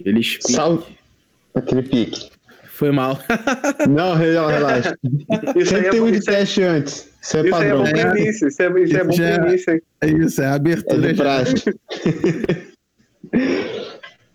[0.00, 0.52] Aquele pique.
[0.52, 0.84] Salve.
[1.54, 2.30] Aquele pique.
[2.66, 3.18] Foi mal.
[3.88, 4.96] Não, relaxa.
[5.56, 7.08] Isso Sempre tem um de teste antes.
[7.22, 7.84] Isso é Isso é padrão.
[7.84, 8.48] bom pro início.
[8.48, 9.82] Isso é, isso é bom Já- início?
[10.00, 11.14] É isso, é a É abertura.
[11.14, 11.54] praxe.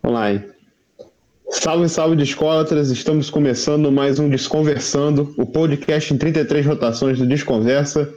[0.03, 0.31] Vamos lá.
[0.33, 0.43] hein?
[1.49, 2.91] Salve, salve, Discólatras.
[2.91, 8.13] Estamos começando mais um Desconversando, o podcast em 33 rotações do Desconversa.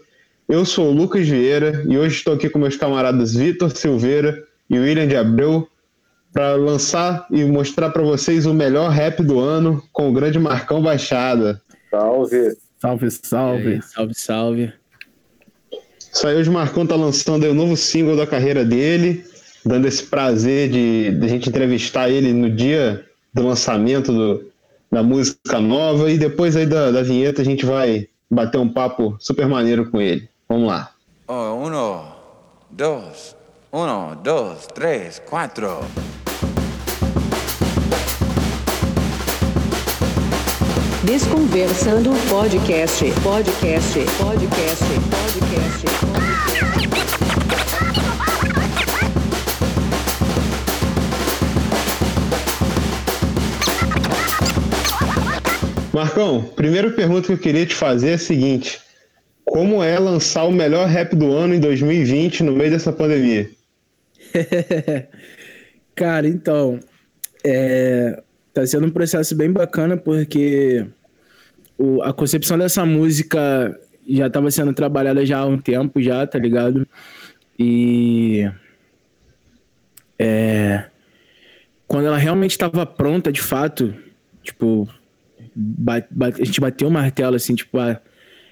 [0.49, 4.79] Eu sou o Lucas Vieira e hoje estou aqui com meus camaradas Vitor Silveira e
[4.79, 5.69] William de Abreu
[6.33, 10.83] para lançar e mostrar para vocês o melhor rap do ano com o grande Marcão
[10.83, 11.61] Baixada.
[11.91, 12.57] Salve.
[12.81, 13.69] Salve, salve.
[13.75, 14.73] aí, salve, salve.
[16.13, 19.25] Isso aí, hoje o Marcão tá lançando aí o novo single da carreira dele,
[19.65, 24.49] dando esse prazer de, de a gente entrevistar ele no dia do lançamento do-
[24.91, 29.17] da música nova e depois aí da, da vinheta a gente vai bater um papo
[29.21, 30.29] super maneiro com ele.
[30.49, 30.93] Vamos lá.
[31.27, 32.07] Oh, uno,
[32.71, 33.37] dos,
[33.71, 35.81] uno, dos, tres, cuatro.
[41.05, 45.87] Desconversando podcast, podcast, podcast, podcast.
[55.95, 58.81] Marcão, primeira pergunta que eu queria te fazer é a seguinte:
[59.45, 63.49] como é lançar o melhor rap do ano em 2020 no meio dessa pandemia?
[65.95, 66.81] Cara, então,
[67.45, 68.21] é,
[68.61, 70.85] tá sendo um processo bem bacana porque
[71.77, 73.79] o- a concepção dessa música
[74.09, 76.87] já estava sendo trabalhada já há um tempo já, tá ligado?
[77.59, 78.51] E
[80.19, 80.85] é,
[81.87, 83.95] quando ela realmente estava pronta, de fato,
[84.43, 84.89] tipo,
[85.55, 88.01] ba- ba- a gente bateu o martelo assim, tipo, ah,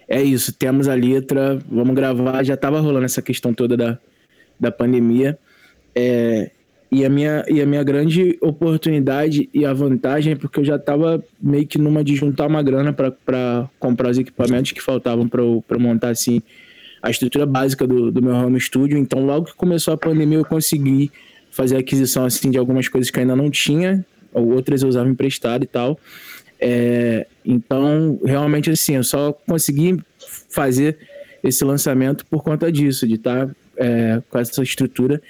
[0.09, 3.99] é isso, temos a letra, vamos gravar, já tava rolando essa questão toda da,
[4.59, 5.39] da pandemia.
[5.95, 6.51] É,
[6.91, 10.79] e, a minha, e a minha grande oportunidade e a vantagem é porque eu já
[10.79, 15.78] tava meio que numa de juntar uma grana para comprar os equipamentos que faltavam para
[15.78, 16.41] montar assim
[17.03, 18.99] a estrutura básica do, do meu home studio.
[18.99, 21.11] Então, logo que começou a pandemia, eu consegui
[21.50, 25.09] fazer aquisição assim de algumas coisas que eu ainda não tinha, ou outras eu usava
[25.09, 25.99] emprestado e tal.
[26.61, 29.99] É, então, realmente assim, eu só consegui
[30.50, 30.99] fazer
[31.43, 33.49] esse lançamento por conta disso, de estar
[34.31, 35.21] com essa estrutura.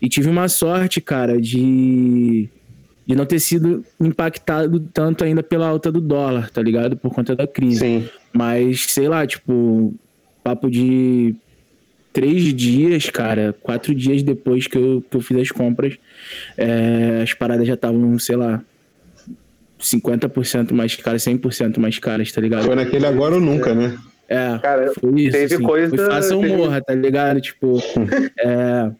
[0.00, 2.48] E tive uma sorte, cara, de,
[3.06, 6.96] de não ter sido impactado tanto ainda pela alta do dólar, tá ligado?
[6.96, 7.80] Por conta da crise.
[7.80, 8.08] Sim.
[8.32, 9.94] Mas, sei lá, tipo,
[10.42, 11.34] papo de
[12.12, 15.96] três dias, cara, quatro dias depois que eu, que eu fiz as compras,
[16.56, 18.62] é, as paradas já estavam, sei lá,
[19.80, 22.64] 50% mais caras, 100% mais caras, tá ligado?
[22.64, 23.98] Foi naquele agora ou nunca, né?
[24.28, 25.32] É, Cara, foi isso.
[25.32, 25.64] teve assim.
[25.64, 27.40] coisa- Foi faça teve- morra, tá ligado?
[27.40, 27.78] Tipo,
[28.40, 28.90] é,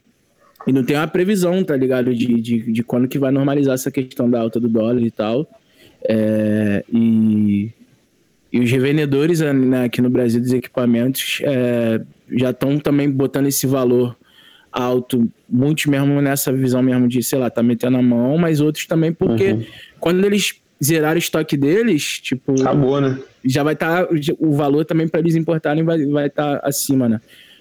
[0.66, 2.14] e não tem uma previsão, tá ligado?
[2.14, 5.48] De, de, de quando que vai normalizar essa questão da alta do dólar e tal.
[6.06, 7.70] É, e,
[8.52, 12.00] e os revendedores né, aqui no Brasil dos equipamentos é,
[12.32, 14.14] já estão também botando esse valor
[14.70, 18.86] alto, muitos mesmo nessa visão mesmo de, sei lá, tá metendo a mão, mas outros
[18.86, 19.64] também porque Uhum.
[20.00, 23.18] quando eles zerarem o estoque deles, tipo, Acabou, né?
[23.44, 24.06] já vai estar
[24.38, 27.20] o valor também para eles importarem vai vai estar acima, né?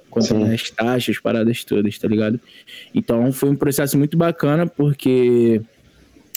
[0.09, 0.53] Quanto Sim.
[0.53, 2.39] as taxas, paradas todas, tá ligado?
[2.94, 5.61] Então foi um processo muito bacana porque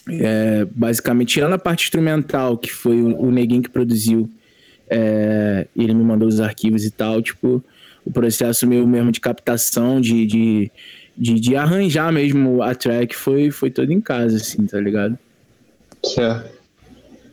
[0.09, 4.31] é, basicamente tirando a parte instrumental que foi o, o neguinho que produziu,
[4.89, 7.63] é, ele me mandou os arquivos e tal, tipo
[8.05, 10.71] o processo meu mesmo de captação, de, de,
[11.19, 15.19] de, de arranjar mesmo a track foi foi todo em casa, assim, tá ligado?
[16.05, 16.56] Certo.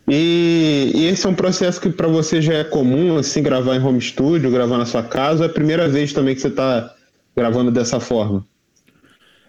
[0.08, 3.82] E, e esse é um processo que para você já é comum, assim, gravar em
[3.82, 6.94] home studio, gravar na sua casa, ou é a primeira vez também que você tá
[7.36, 8.44] gravando dessa forma?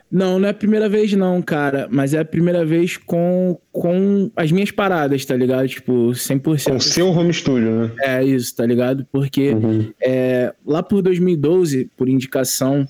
[0.09, 4.31] Não, não é a primeira vez não, cara, mas é a primeira vez com, com
[4.35, 5.67] as minhas paradas, tá ligado?
[5.67, 6.63] Tipo, 100%.
[6.69, 7.91] Com o seu home studio, né?
[8.01, 9.05] É isso, tá ligado?
[9.11, 9.91] Porque Uhum.
[10.01, 12.87] é, lá por 2012, por indicação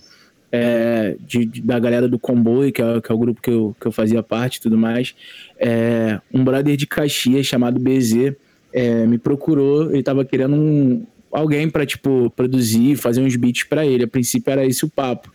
[0.55, 3.75] é, de, de- da galera do Comboio, que é, que é o grupo que eu,
[3.79, 5.13] que eu fazia parte e tudo mais,
[5.59, 8.33] é, um brother de Caxias chamado BZ
[8.73, 13.85] é, me procurou, ele tava querendo um, alguém pra, tipo, produzir, fazer uns beats pra
[13.85, 14.03] ele.
[14.05, 15.31] A princípio era esse o papo.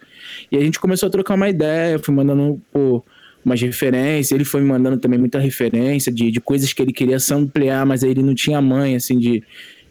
[0.51, 3.03] E a gente começou a trocar uma ideia, fui mandando, pô,
[3.45, 7.19] umas referências, ele foi me mandando também muita referência de, de coisas que ele queria
[7.19, 9.43] samplear, mas aí ele não tinha mãe, assim, de,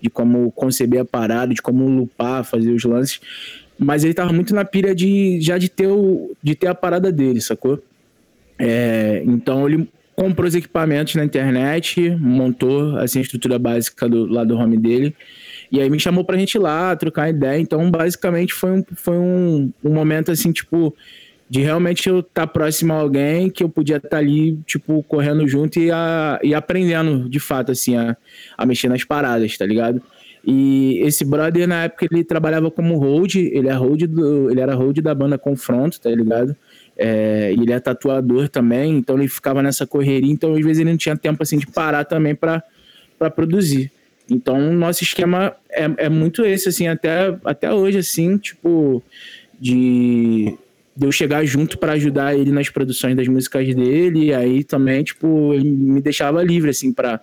[0.01, 3.19] de como conceber a parada, de como lupar, fazer os lances.
[3.79, 7.11] Mas ele tava muito na pilha de já de ter, o, de ter a parada
[7.11, 7.81] dele, sacou?
[8.57, 9.89] É, então ele
[10.19, 15.15] comprou os equipamentos na internet, montou assim, a estrutura básica do, lá do home dele.
[15.71, 17.57] E aí me chamou pra gente ir lá trocar ideia.
[17.57, 20.93] Então, basicamente, foi um, foi um, um momento assim, tipo,
[21.49, 25.79] de realmente eu estar próximo a alguém que eu podia estar ali, tipo, correndo junto
[25.79, 28.17] e, a, e aprendendo, de fato, assim, a,
[28.57, 30.01] a mexer nas paradas, tá ligado?
[30.45, 34.74] E esse brother, na época, ele trabalhava como hold, ele, é hold do, ele era
[34.75, 36.56] hold da banda Confronto, tá ligado?
[36.97, 40.97] É, ele é tatuador também, então ele ficava nessa correria, então às vezes ele não
[40.97, 42.63] tinha tempo, assim, de parar também para
[43.36, 43.91] produzir.
[44.30, 49.01] Então, nosso esquema é, é muito esse, assim, até, até hoje, assim, tipo,
[49.59, 50.57] de
[51.00, 55.01] de eu chegar junto para ajudar ele nas produções das músicas dele, e aí também,
[55.01, 57.22] tipo, ele me deixava livre, assim, para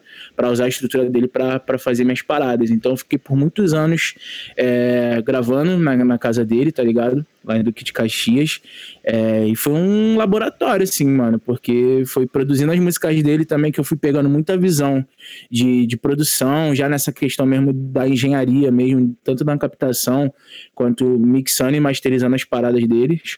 [0.50, 2.70] usar a estrutura dele para fazer minhas paradas.
[2.70, 4.14] Então eu fiquei por muitos anos
[4.56, 7.24] é, gravando na, na casa dele, tá ligado?
[7.44, 8.62] Lá em Duque de Caxias.
[9.04, 13.78] É, e foi um laboratório, assim, mano, porque foi produzindo as músicas dele também que
[13.78, 15.06] eu fui pegando muita visão
[15.50, 20.32] de, de produção, já nessa questão mesmo da engenharia mesmo, tanto na captação
[20.74, 23.36] quanto mixando e masterizando as paradas deles.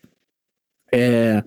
[0.92, 1.42] É,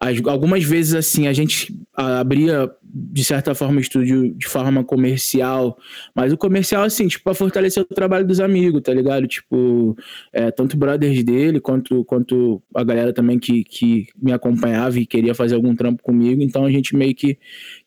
[0.00, 5.76] as, algumas vezes, assim, a gente abria, de certa forma, o estúdio de forma comercial,
[6.14, 9.26] mas o comercial, assim, tipo, pra fortalecer o trabalho dos amigos, tá ligado?
[9.26, 9.96] Tipo,
[10.32, 15.34] é, tanto brothers dele, quanto, quanto a galera também que, que me acompanhava e queria
[15.34, 17.36] fazer algum trampo comigo, então a gente meio que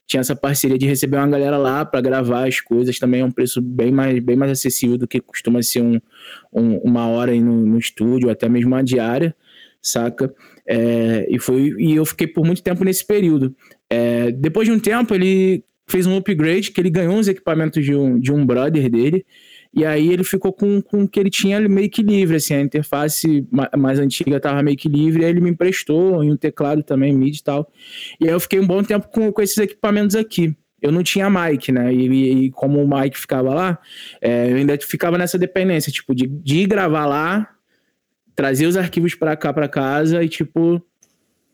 [0.06, 3.32] tinha essa parceria de receber uma galera lá para gravar as coisas, também é um
[3.32, 6.02] preço bem mais, bem mais acessível do que costuma ser um,
[6.52, 9.34] um uma hora aí no, no estúdio, até mesmo uma diária,
[9.82, 10.34] saca?
[10.68, 13.56] É, e, foi, e eu fiquei por muito tempo nesse período.
[13.90, 17.94] É, depois de um tempo, ele fez um upgrade, que ele ganhou uns equipamentos de
[17.94, 19.26] um, de um brother dele,
[19.74, 22.62] e aí ele ficou com, com o que ele tinha meio que livre, assim, a
[22.62, 23.48] interface
[23.78, 27.38] mais antiga estava meio que livre, aí ele me emprestou, e um teclado também, MIDI
[27.38, 27.72] e tal.
[28.20, 30.56] E aí eu fiquei um bom tempo com, com esses equipamentos aqui.
[30.82, 31.94] Eu não tinha mic, né?
[31.94, 33.80] E, e como o mic ficava lá,
[34.20, 37.48] é, eu ainda ficava nessa dependência, tipo, de, de gravar lá,
[38.42, 40.82] trazer os arquivos para cá para casa e tipo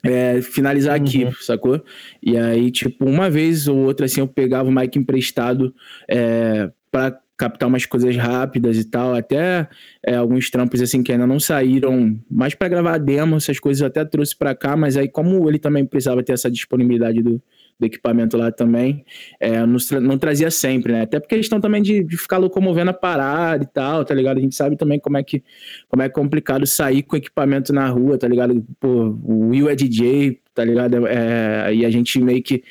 [0.02, 1.06] é, finalizar uhum.
[1.06, 1.84] aqui, sacou?
[2.24, 5.76] E aí, tipo, uma vez ou outra, assim, eu pegava o mic emprestado
[6.10, 9.68] é, para captar umas coisas rápidas e tal, até
[10.02, 13.88] é, alguns trampos, assim, que ainda não saíram, mais para gravar demo, essas coisas eu
[13.88, 17.42] até trouxe para cá, mas aí, como ele também precisava ter essa disponibilidade do,
[17.80, 19.06] do equipamento lá também,
[19.40, 21.02] é, não, não, trazia sempre, né?
[21.04, 24.38] Até porque questão também de, de, ficar locomovendo a parada e tal, tá ligado?
[24.38, 25.44] A gente sabe também como é que
[25.88, 28.66] como é complicado sair com equipamento na rua, tá ligado?
[28.80, 31.06] Pô, o Will é DJ, tá ligado?
[31.06, 32.64] É, e a gente meio que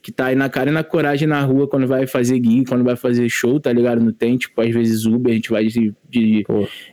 [0.00, 2.84] que tá aí na cara e na coragem na rua quando vai fazer gig, quando
[2.84, 4.02] vai fazer show, tá ligado?
[4.02, 6.44] Não tem, tipo, às vezes Uber, a gente vai de, de,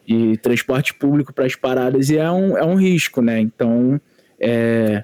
[0.08, 3.38] de transporte público para as paradas e é um, é um risco, né?
[3.42, 4.00] Então,
[4.40, 5.04] é,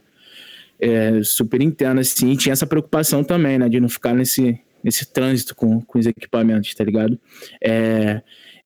[0.79, 5.55] é, super interna, assim, tinha essa preocupação também, né, de não ficar nesse, nesse trânsito
[5.55, 7.19] com, com os equipamentos, tá ligado?
[7.63, 8.21] É,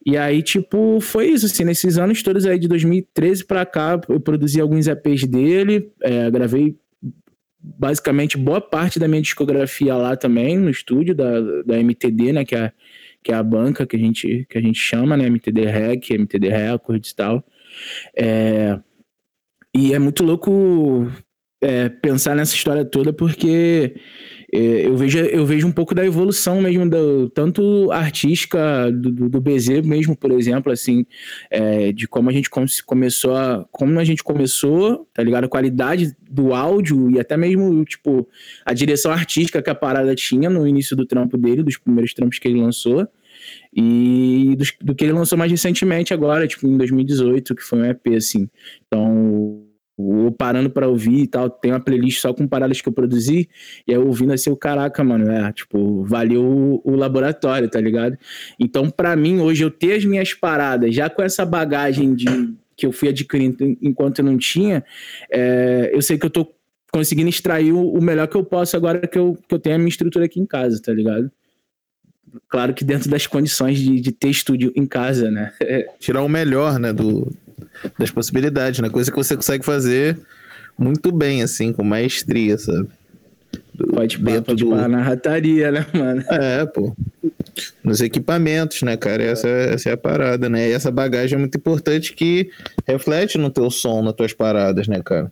[0.06, 4.20] e aí, tipo, foi isso, assim, nesses anos todos aí de 2013 para cá, eu
[4.20, 6.76] produzi alguns EPs dele, é, gravei
[7.64, 12.56] basicamente boa parte da minha discografia lá também, no estúdio da, da MTD, né, que
[12.56, 12.72] é,
[13.24, 16.50] que é a banca que a gente, que a gente chama, né, MTD Rec, MTD
[16.50, 17.46] Records e tal.
[18.18, 18.80] É,
[19.74, 21.08] e é muito louco
[21.62, 23.96] é, pensar nessa história toda porque
[24.54, 29.30] é, eu, vejo, eu vejo um pouco da evolução mesmo, do, tanto artística do, do,
[29.30, 31.06] do BZ mesmo, por exemplo, assim,
[31.50, 32.50] é, de como a gente
[32.86, 35.46] começou a, como a gente começou, tá ligado?
[35.46, 38.28] A qualidade do áudio e até mesmo, tipo,
[38.66, 42.38] a direção artística que a parada tinha no início do trampo dele, dos primeiros trampos
[42.38, 43.08] que ele lançou,
[43.74, 47.86] e do, do que ele lançou mais recentemente agora, tipo, em 2018, que foi um
[47.86, 48.50] EP, assim.
[48.86, 49.71] Então,
[50.02, 53.50] ou parando para ouvir e tal, tem uma playlist só com paradas que eu produzi,
[53.88, 58.18] e aí ouvindo assim, o caraca, mano, é, tipo, valeu o, o laboratório, tá ligado?
[58.60, 62.26] Então, para mim, hoje, eu ter as minhas paradas, já com essa bagagem de
[62.76, 64.84] que eu fui adquirindo enquanto eu não tinha,
[65.30, 66.52] é, eu sei que eu tô
[66.92, 69.78] conseguindo extrair o, o, melhor que eu posso agora que eu, que eu tenho a
[69.78, 71.32] minha estrutura aqui em casa, tá ligado?
[72.48, 75.52] Claro que dentro das condições de, de ter estúdio em casa, né?
[76.00, 77.32] Tirar o melhor, né, do,
[77.98, 78.90] das possibilidades, né?
[78.90, 80.18] Coisa que você consegue fazer
[80.78, 82.88] muito bem, assim, com maestria, sabe?
[83.74, 84.76] Do, pode pá, pode do...
[84.88, 86.24] na rataria, né, mano?
[86.30, 86.96] É, pô.
[87.84, 89.24] Nos equipamentos, né, cara?
[89.24, 90.70] Essa, essa é a parada, né?
[90.70, 92.50] E essa bagagem é muito importante que
[92.88, 95.32] reflete no teu som, nas tuas paradas, né, cara?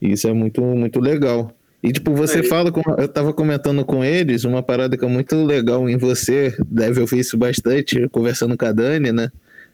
[0.00, 1.54] E isso é muito, muito legal.
[1.82, 2.42] E, tipo, você é.
[2.44, 6.54] fala, com, eu tava comentando com eles, uma parada que é muito legal em você,
[6.66, 9.30] deve ouvir isso bastante, conversando com a Dani, né?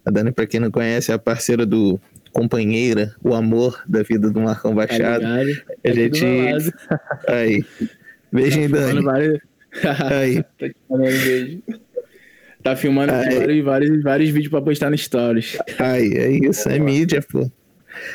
[0.08, 2.00] A Dani, para quem não conhece, é a parceira do
[2.32, 5.20] companheira, o amor da vida do Marcão Baixado.
[5.20, 5.34] Tá
[5.84, 6.24] a gente.
[7.28, 7.62] Aí.
[8.32, 9.02] Beijo, hein, Dani.
[9.02, 9.38] Vários...
[10.10, 10.44] Aí.
[10.90, 11.62] beijo.
[12.60, 15.56] Tá filmando vários, vários, vários vídeos pra postar no Stories.
[15.78, 17.48] Aí, é isso, é mídia, pô.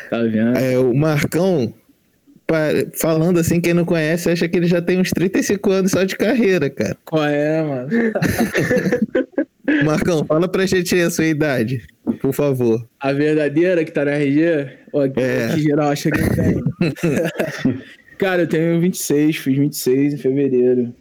[0.09, 0.57] Tá vendo?
[0.57, 1.73] É, o Marcão,
[2.99, 6.17] falando assim, quem não conhece, acha que ele já tem uns 35 anos só de
[6.17, 6.97] carreira, cara.
[7.05, 7.89] Qual é, mano?
[9.83, 11.81] Marcão, fala pra gente aí a sua idade,
[12.21, 12.87] por favor.
[12.99, 14.69] A verdadeira que tá na RG?
[14.91, 15.49] Ou que, É.
[15.53, 16.63] que geral acha que eu tenho?
[18.17, 20.93] Cara, eu tenho 26, fiz 26 em fevereiro.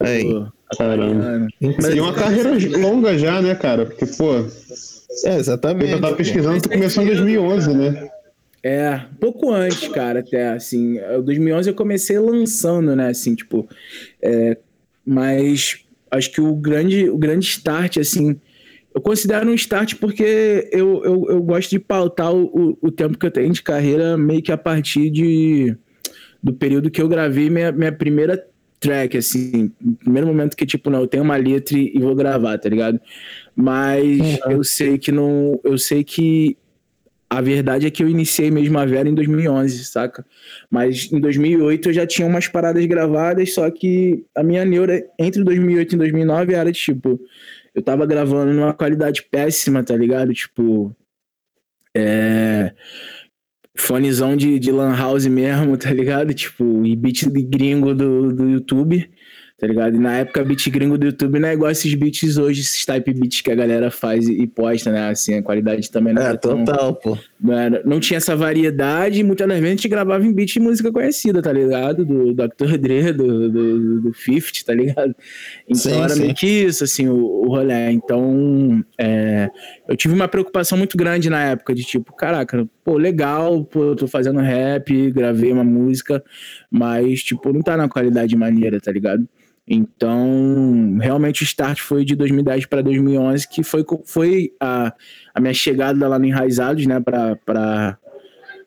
[0.00, 0.24] Aí.
[0.76, 1.48] Caramba.
[1.60, 3.86] E uma carreira longa já, né, cara?
[3.86, 4.34] Porque, pô,
[5.24, 5.92] É, exatamente.
[5.92, 8.08] eu tava pesquisando, tu começou em 2011, né?
[8.62, 13.68] É, pouco antes, cara, até, assim, em 2011 eu comecei lançando, né, assim, tipo,
[14.22, 14.56] é,
[15.04, 15.83] mas
[16.14, 18.36] acho que o grande, o grande start, assim,
[18.94, 23.26] eu considero um start porque eu, eu, eu gosto de pautar o, o, tempo que
[23.26, 25.76] eu tenho de carreira meio que a partir de,
[26.42, 28.46] do período que eu gravei minha, minha primeira
[28.78, 32.58] track, assim, primeiro momento que, tipo, não, eu tenho uma letra e, e vou gravar,
[32.58, 33.00] tá ligado?
[33.56, 36.56] Mas eu sei que não, eu sei que
[37.28, 40.24] a verdade é que eu iniciei mesmo a Vera em 2011, saca?
[40.70, 45.42] Mas em 2008 eu já tinha umas paradas gravadas, só que a minha neura entre
[45.42, 47.20] 2008 e 2009 era tipo,
[47.74, 50.32] eu tava gravando numa qualidade péssima, tá ligado?
[50.32, 50.94] Tipo,
[51.94, 52.72] é.
[53.76, 56.32] Fonezão de, de Lan House mesmo, tá ligado?
[56.32, 59.10] Tipo, e beat de gringo do, do YouTube,
[59.64, 59.96] tá ligado?
[59.96, 63.14] E na época, beat gringo do YouTube não é igual esses beats hoje, esses type
[63.14, 65.08] beats que a galera faz e, posta, né?
[65.08, 67.18] Assim, a qualidade também não É, era tão- total, pô.
[67.40, 70.56] não, era- não tinha essa variedade, e muitas das vezes a gente gravava em beat
[70.58, 72.04] música conhecida, tá ligado?
[72.04, 72.76] Do Dr.
[72.78, 75.14] Dre, do, do, do 50, tá ligado?
[75.66, 76.22] Então Sim, era sim.
[76.22, 77.90] meio que isso, assim, o, o rolê.
[77.90, 79.48] Então, é,
[79.88, 83.96] eu tive uma preocupação muito grande na época, de tipo, caraca, pô, legal, pô, eu
[83.96, 86.22] tô fazendo rap, gravei uma música,
[86.70, 89.26] mas, tipo, não tá na qualidade maneira, tá ligado?
[89.66, 94.92] Então, realmente o start foi de 2010 para 2011, que foi, foi a,
[95.34, 97.98] a minha chegada lá no Enraizados, né, para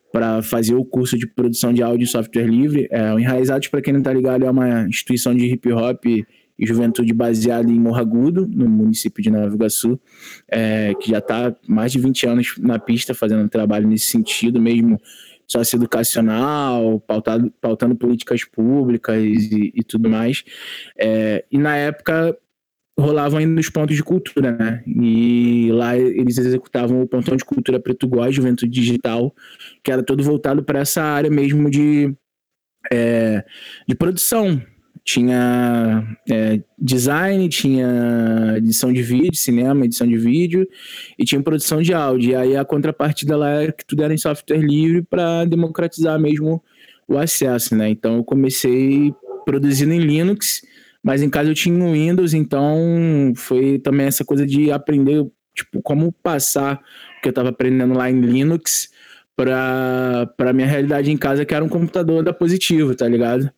[0.10, 2.88] para fazer o curso de produção de áudio em software livre.
[2.90, 6.26] É, o Enraizados, para quem não tá ligado, é uma instituição de hip hop e
[6.66, 10.00] juventude baseada em Morro Agudo, no município de Nova Iguaçu,
[10.48, 15.00] é, que já está mais de 20 anos na pista fazendo trabalho nesse sentido, mesmo
[15.48, 20.44] socioeducacional, pautado, pautando políticas públicas e, e tudo mais.
[20.98, 22.38] É, e na época
[23.00, 24.84] rolavam ainda os pontos de cultura, né?
[24.88, 29.34] E lá eles executavam o pontão de cultura Preto Góis, Juventude Digital,
[29.84, 32.14] que era todo voltado para essa área mesmo de,
[32.92, 33.46] é,
[33.88, 34.62] de produção.
[35.08, 40.68] Tinha é, design, tinha edição de vídeo, cinema, edição de vídeo,
[41.18, 42.32] e tinha produção de áudio.
[42.32, 46.62] E aí a contrapartida lá era que tudo era em software livre para democratizar mesmo
[47.08, 47.88] o acesso, né?
[47.90, 49.14] Então eu comecei
[49.46, 50.62] produzindo em Linux,
[51.02, 55.82] mas em casa eu tinha um Windows, então foi também essa coisa de aprender, tipo,
[55.82, 56.82] como passar
[57.18, 58.90] o que eu estava aprendendo lá em Linux
[59.38, 63.50] para para minha realidade em casa, que era um computador da Positivo, tá ligado?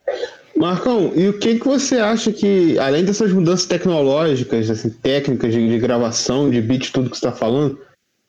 [0.59, 5.65] Marcão, e o que, que você acha que, além dessas mudanças tecnológicas, assim, técnicas de,
[5.69, 7.79] de gravação, de beat, tudo que você está falando,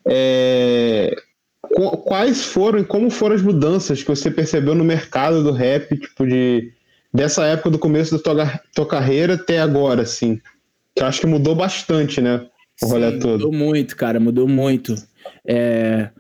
[0.07, 1.13] é,
[1.75, 5.99] qu- quais foram e como foram as mudanças que você percebeu no mercado do rap,
[5.99, 6.73] tipo, de,
[7.13, 10.41] dessa época do começo da tua, tua carreira até agora, assim?
[10.95, 12.47] Que eu acho que mudou bastante, né?
[12.81, 13.45] O rolê Sim, todo.
[13.45, 14.95] Mudou muito, cara, mudou muito.
[15.45, 16.11] É,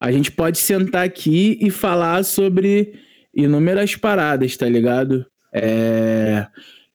[0.00, 2.94] a gente pode sentar aqui e falar sobre
[3.34, 5.26] inúmeras paradas, tá ligado?
[5.52, 6.46] É,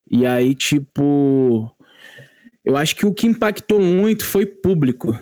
[0.10, 1.72] e aí, tipo,
[2.64, 5.18] eu acho que o que impactou muito foi público,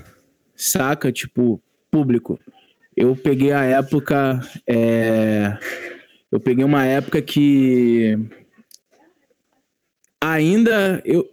[0.56, 1.12] saca?
[1.12, 1.62] Tipo,
[1.92, 2.40] público.
[2.96, 4.40] Eu peguei a época.
[4.68, 5.58] é,
[6.32, 8.18] eu peguei uma época que
[10.20, 11.28] ainda eu,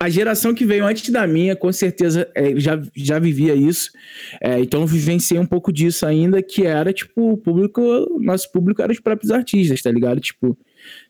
[0.00, 3.90] a geração que veio antes da minha, com certeza, é, já, já vivia isso.
[4.40, 7.82] É, então vivenciei um pouco disso ainda, que era, tipo, o público,
[8.20, 10.20] nosso público era os próprios artistas, tá ligado?
[10.20, 10.56] Tipo,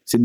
[0.04, 0.18] você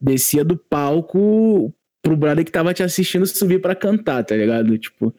[0.00, 1.72] descia do palco
[2.02, 4.78] pro brother que tava te assistindo subir pra cantar, tá ligado?
[4.78, 5.14] Tipo,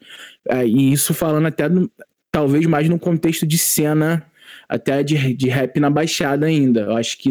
[0.66, 1.90] e isso falando até, no-
[2.32, 4.24] talvez mais num contexto de cena,
[4.68, 6.80] até de, de rap na Baixada ainda.
[6.82, 7.30] Eu acho que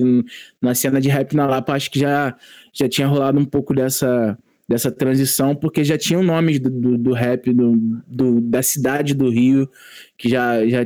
[0.62, 2.36] na cena de rap na Lapa, acho que já,
[2.74, 4.38] já tinha rolado um pouco dessa
[4.68, 7.76] dessa transição, porque já tinham nomes do, do, do rap do,
[8.06, 9.68] do- da cidade do Rio
[10.16, 10.86] que já, já,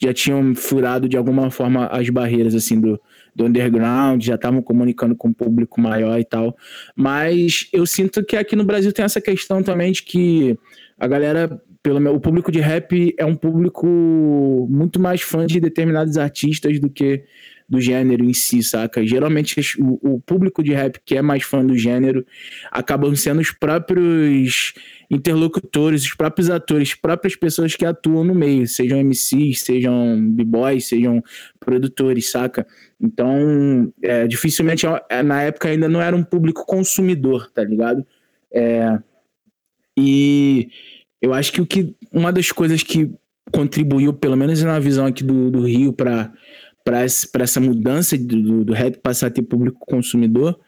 [0.00, 3.00] já tinham furado de alguma forma as barreiras assim do,
[3.34, 6.56] do underground, já estavam comunicando com o público maior e tal.
[6.94, 10.58] Mas eu sinto que aqui no Brasil tem essa questão também de que
[10.98, 13.86] a galera, pelo meu, o público de rap é um público
[14.70, 17.24] muito mais fã de determinados artistas do que
[17.70, 19.06] do gênero em si, saca?
[19.06, 22.26] Geralmente o, o público de rap que é mais fã do gênero
[22.72, 24.74] acabam sendo os próprios
[25.08, 30.88] interlocutores, os próprios atores, as próprias pessoas que atuam no meio, sejam MCs, sejam b-boys,
[30.88, 31.22] sejam
[31.60, 32.66] produtores, saca?
[33.00, 38.04] Então, é, dificilmente, é, na época ainda não era um público consumidor, tá ligado?
[38.52, 38.98] É,
[39.96, 40.68] e
[41.20, 43.12] eu acho que o que uma das coisas que
[43.52, 46.32] contribuiu, pelo menos na visão aqui do, do Rio, para
[47.02, 50.58] essa mudança do, do, do rap passar a ter público consumidor,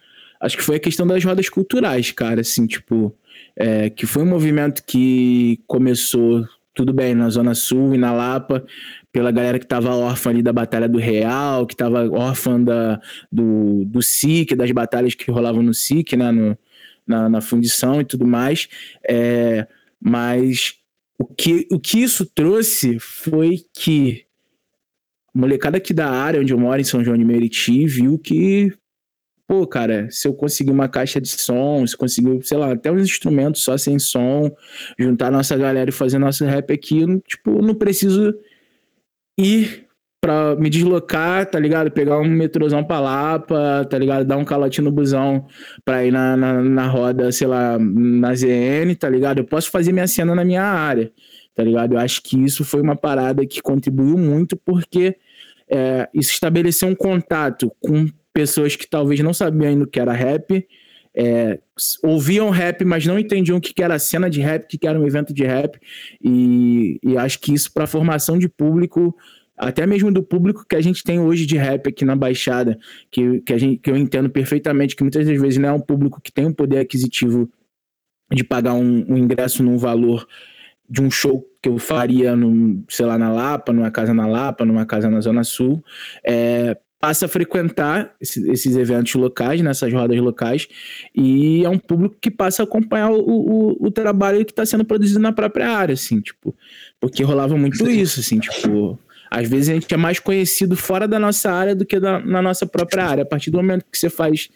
[0.41, 3.17] acho que foi a questão das rodas culturais, cara, assim, tipo,
[3.57, 6.45] é, que foi um movimento que começou,
[6.75, 8.65] tudo bem, na Zona Sul e na Lapa,
[9.13, 13.01] pela galera que tava órfã ali da Batalha do Real, que tava órfã da,
[13.31, 16.59] do, do SIC, das batalhas que rolavam no SIC, né, no,
[17.07, 18.69] na, na fundição e tudo mais,
[19.07, 19.67] é,
[20.01, 20.75] mas
[21.19, 24.25] o que, o que isso trouxe foi que
[25.35, 28.73] a molecada aqui da área onde eu moro, em São João de Meriti, viu que,
[29.47, 33.03] pô, cara, se eu conseguir uma caixa de som, se conseguir, sei lá, até uns
[33.03, 34.51] instrumentos só sem som,
[34.99, 38.35] juntar nossa galera e fazer nosso rap aqui, tipo, não preciso
[39.39, 39.87] ir
[40.21, 41.91] pra me deslocar, tá ligado?
[41.91, 44.25] Pegar um metrôzão pra Lapa, tá ligado?
[44.25, 45.47] Dar um calote no busão
[45.85, 49.39] pra ir na, na, na roda, sei lá, na ZN, tá ligado?
[49.39, 51.11] Eu posso fazer minha cena na minha área,
[51.57, 51.95] tá ligado?
[51.95, 55.17] Eu acho que isso foi uma parada que contribuiu muito porque
[55.69, 60.13] é, isso estabeleceu um contato com pessoas que talvez não sabiam ainda o que era
[60.13, 60.67] rap,
[61.15, 61.59] é,
[62.03, 64.99] ouviam rap, mas não entendiam o que era cena de rap, o que que era
[64.99, 65.79] um evento de rap,
[66.23, 69.15] e, e acho que isso para a formação de público,
[69.57, 72.79] até mesmo do público que a gente tem hoje de rap aqui na Baixada,
[73.11, 75.81] que, que, a gente, que eu entendo perfeitamente que muitas das vezes não é um
[75.81, 77.51] público que tem um poder aquisitivo
[78.33, 80.27] de pagar um, um ingresso num valor
[80.89, 84.65] de um show que eu faria, num, sei lá, na Lapa, numa casa na Lapa,
[84.65, 85.83] numa casa na Zona Sul,
[86.25, 90.69] é, passa a frequentar esse- esses eventos locais, nessas rodas locais,
[91.13, 94.85] e é um público que passa a acompanhar o, o, o trabalho que está sendo
[94.85, 96.55] produzido na própria área, assim, tipo,
[97.01, 98.97] porque rolava muito isso, assim, tipo,
[99.29, 102.41] às vezes a gente é mais conhecido fora da nossa área do que da- na
[102.41, 103.23] nossa própria área.
[103.25, 104.49] A partir do momento que você faz,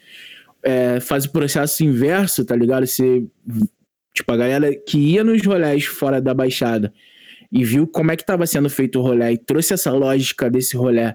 [0.62, 2.86] é, faz o processo inverso, tá ligado?
[2.86, 3.24] Você,
[4.14, 6.92] tipo, a galera que ia nos rolés fora da Baixada
[7.50, 10.76] e viu como é que estava sendo feito o rolê e trouxe essa lógica desse
[10.76, 11.12] rolê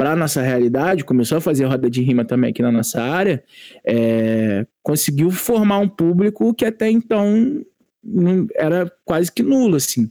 [0.00, 3.44] para nossa realidade, começou a fazer roda de rima também aqui na nossa área,
[3.84, 7.62] é, conseguiu formar um público que até então
[8.54, 10.10] era quase que nulo, assim,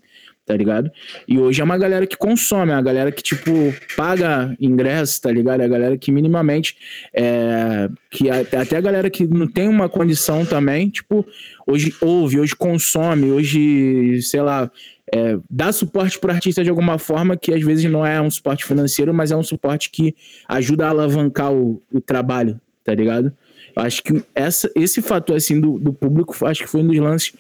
[0.49, 0.91] tá ligado?
[1.27, 3.51] E hoje é uma galera que consome, é uma galera que, tipo,
[3.95, 5.61] paga ingresso, tá ligado?
[5.61, 6.75] É a galera que minimamente,
[7.13, 11.23] é, que até, a galera que não tem uma condição também, tipo,
[11.67, 14.71] hoje ouve, hoje consome, hoje, sei lá,
[15.13, 18.65] é, dá suporte pro artista de alguma forma que às vezes não é um suporte
[18.65, 20.15] financeiro, mas é um suporte que
[20.47, 23.31] ajuda a alavancar o, o trabalho, tá ligado?
[23.75, 27.33] Acho que essa, esse fator, assim, do, do público, acho que foi um dos lances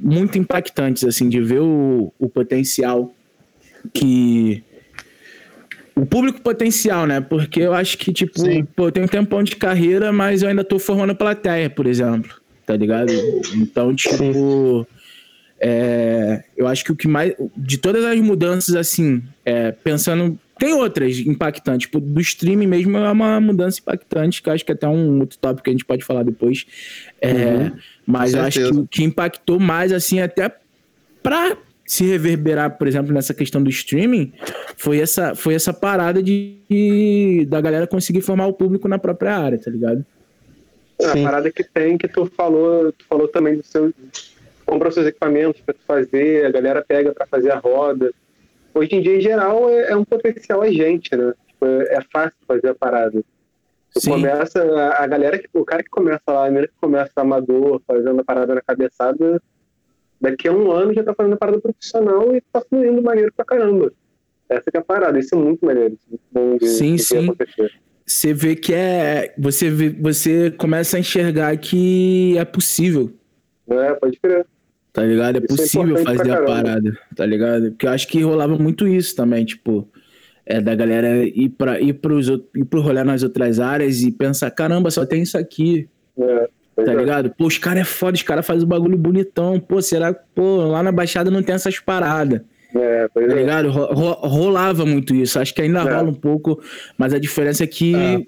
[0.00, 3.14] muito impactantes, assim, de ver o, o potencial
[3.92, 4.62] que...
[5.94, 7.20] O público potencial, né?
[7.20, 8.64] Porque eu acho que, tipo, Sim.
[8.64, 12.36] pô, eu tenho um tempão de carreira, mas eu ainda tô formando plateia, por exemplo,
[12.64, 13.12] tá ligado?
[13.54, 14.86] Então, tipo...
[15.60, 17.34] É, eu acho que o que mais.
[17.56, 20.38] De todas as mudanças, assim, é, pensando.
[20.56, 21.86] Tem outras impactantes.
[21.86, 25.18] Tipo, do streaming mesmo é uma mudança impactante, que eu acho que é até um
[25.20, 26.64] outro tópico que a gente pode falar depois.
[27.20, 27.72] É,
[28.08, 30.50] mas eu acho que o que impactou mais, assim, até
[31.22, 34.32] pra se reverberar, por exemplo, nessa questão do streaming,
[34.76, 39.36] foi essa, foi essa parada de, de- da galera conseguir formar o público na própria
[39.36, 40.04] área, tá ligado?
[41.00, 43.92] É, A parada que tem, que tu falou, tu falou também do seu.
[44.66, 48.10] Compra os seus equipamentos pra tu fazer, a galera pega pra fazer a roda.
[48.74, 51.32] Hoje em dia, em geral, é, é um potencial a gente, né?
[51.48, 53.22] Tipo, é, é fácil fazer a parada.
[53.96, 54.10] Sim.
[54.10, 54.62] começa,
[54.98, 58.24] a, galera, que, o cara que começa lá, a menina que começa amador, fazendo a
[58.24, 59.42] parada na cabeçada,
[60.20, 63.44] daqui a um ano já tá fazendo a parada profissional e tá fluindo maneiro pra
[63.44, 63.92] caramba.
[64.48, 66.94] Essa que é a parada, isso é muito maneiro, isso é muito bom de, Sim,
[66.96, 67.24] de sim.
[67.24, 67.72] acontecer.
[68.06, 69.34] Você vê que é.
[69.38, 73.12] Você, vê- você começa a enxergar que é possível,
[73.68, 74.46] É, pode crer.
[74.94, 75.36] tá ligado?
[75.36, 77.70] É Isso é possível importante fazer a parada, tá ligado?
[77.72, 79.86] Porque eu acho que rolava muito isso também, tipo.
[80.50, 84.50] É da galera ir, pra, ir, pros, ir pro rolê nas outras áreas e pensar:
[84.50, 85.86] caramba, só tem isso aqui,
[86.18, 86.96] É, pois tá é.
[86.96, 87.30] ligado?
[87.36, 89.60] Pô, os caras é foda, os caras fazem o bagulho bonitão.
[89.60, 92.40] Pô, será que, pô, lá na Baixada não tem essas paradas?
[92.74, 93.36] É, pois Tá é.
[93.36, 93.70] ligado?
[93.70, 95.38] Ro- ro- rolava muito isso.
[95.38, 95.82] Acho que ainda É.
[95.94, 96.58] rola um pouco,
[96.96, 98.20] mas a diferença é que É.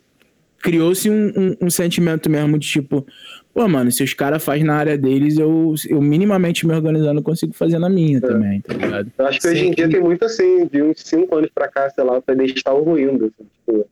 [0.63, 3.07] criou-se um, um- um sentimento mesmo de tipo,
[3.55, 7.53] pô, mano, se os caras fazem na área deles, eu, eu minimamente me organizando consigo
[7.55, 9.11] fazer na minha também, tá ligado?
[9.19, 9.67] Eu acho que hoje Sim.
[9.69, 12.83] em dia tem muito assim, de uns 5 anos pra cá, sei lá, o pedestal
[12.83, 13.27] ruindo.
[13.27, 13.87] Assim, tipo,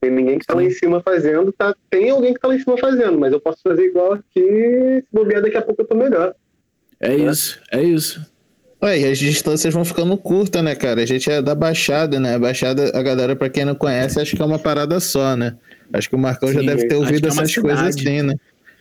[0.00, 1.74] Tem ninguém que tá lá em cima fazendo, tá?
[1.90, 5.04] Tem alguém que tá lá em cima fazendo, mas eu posso fazer igual aqui, se
[5.12, 6.34] bobear daqui a pouco eu tô melhor.
[6.98, 8.24] É isso, é isso.
[8.82, 11.02] Ué, e as distâncias vão ficando curtas, né, cara?
[11.02, 12.34] A gente é da Baixada, né?
[12.34, 15.54] A Baixada, a galera, pra quem não conhece, acho que é uma parada só, né?
[15.92, 18.08] Acho que o Marcão já Sim, deve ter ouvido é essas coisas cidade.
[18.08, 18.34] assim, né?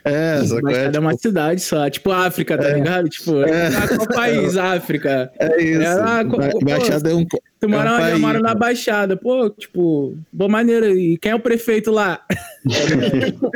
[0.06, 0.84] É, essa Mas coisa.
[0.84, 1.90] cada uma cidade só.
[1.90, 2.74] Tipo África, tá É.
[2.76, 3.10] ligado?
[3.10, 3.68] Tipo, É.
[3.68, 4.56] ah, qual país?
[4.58, 5.30] África.
[5.38, 6.00] É isso.
[6.02, 7.26] Ah, co- Ba- pô, Baixada é um.
[7.60, 8.04] Tu mora É um onde?
[8.04, 8.56] Eu país, moro na?
[8.56, 9.18] Baixada.
[9.18, 10.88] Pô, tipo, boa maneira.
[10.90, 12.22] E quem é o prefeito lá?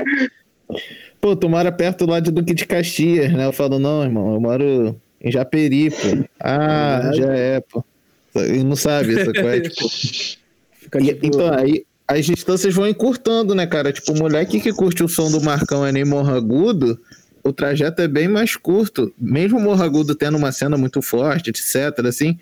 [1.21, 3.45] Pô, tu mora perto lá de Duque de Caxias, né?
[3.45, 6.25] Eu falo, não, irmão, eu moro em Japeri, pô.
[6.39, 7.17] Ah, Verdade.
[7.17, 7.83] já é, pô.
[8.35, 9.87] E não sabe essa coisa, tipo.
[10.73, 13.91] Fica, E- tipo, então, aí as distâncias vão encurtando, né, cara?
[13.93, 16.99] Tipo, o moleque que curte o som do Marcão é nem Morragudo,
[17.43, 19.13] o trajeto é bem mais curto.
[19.17, 22.37] Mesmo o Morragudo tendo uma cena muito forte, etc, assim,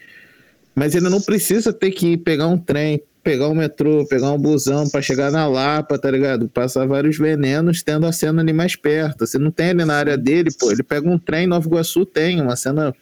[0.73, 4.89] mas ele não precisa ter que pegar um trem, pegar um metrô, pegar um busão
[4.89, 6.49] pra chegar na Lapa, tá ligado?
[6.49, 9.25] Passar vários venenos tendo a cena ali mais perto.
[9.27, 12.41] Se não tem ali na área dele, pô, ele pega um trem, Nova Iguaçu tem
[12.41, 12.93] uma cena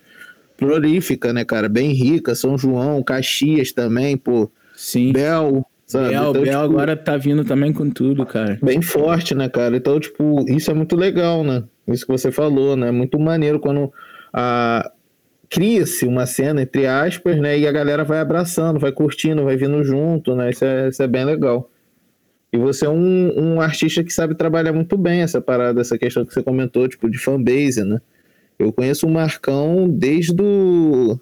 [0.58, 1.70] prolífica, né, cara?
[1.70, 4.52] Bem rica, São João, Caxias também, pô.
[4.76, 5.14] Sim.
[5.14, 6.10] Bel, sabe?
[6.10, 8.60] Bel, Então, Bel tipo, agora tá vindo também com tudo, cara.
[8.62, 9.78] Bem forte, né, cara?
[9.78, 11.64] Então, tipo, isso é muito legal, né?
[11.88, 12.92] Isso que você falou, né?
[12.92, 13.92] Muito maneiro quando
[14.34, 14.92] a...
[15.50, 17.58] cria-se uma cena, entre aspas, né?
[17.58, 20.52] E a galera vai abraçando, vai curtindo, vai vindo junto, né?
[20.52, 21.70] Isso é, isso é bem legal.
[22.54, 26.26] E você é um, um artista que sabe trabalhar muito bem essa parada, essa questão
[26.26, 28.00] que você comentou, tipo, de fanbase, né?
[28.58, 31.20] Eu conheço o Marcão desde o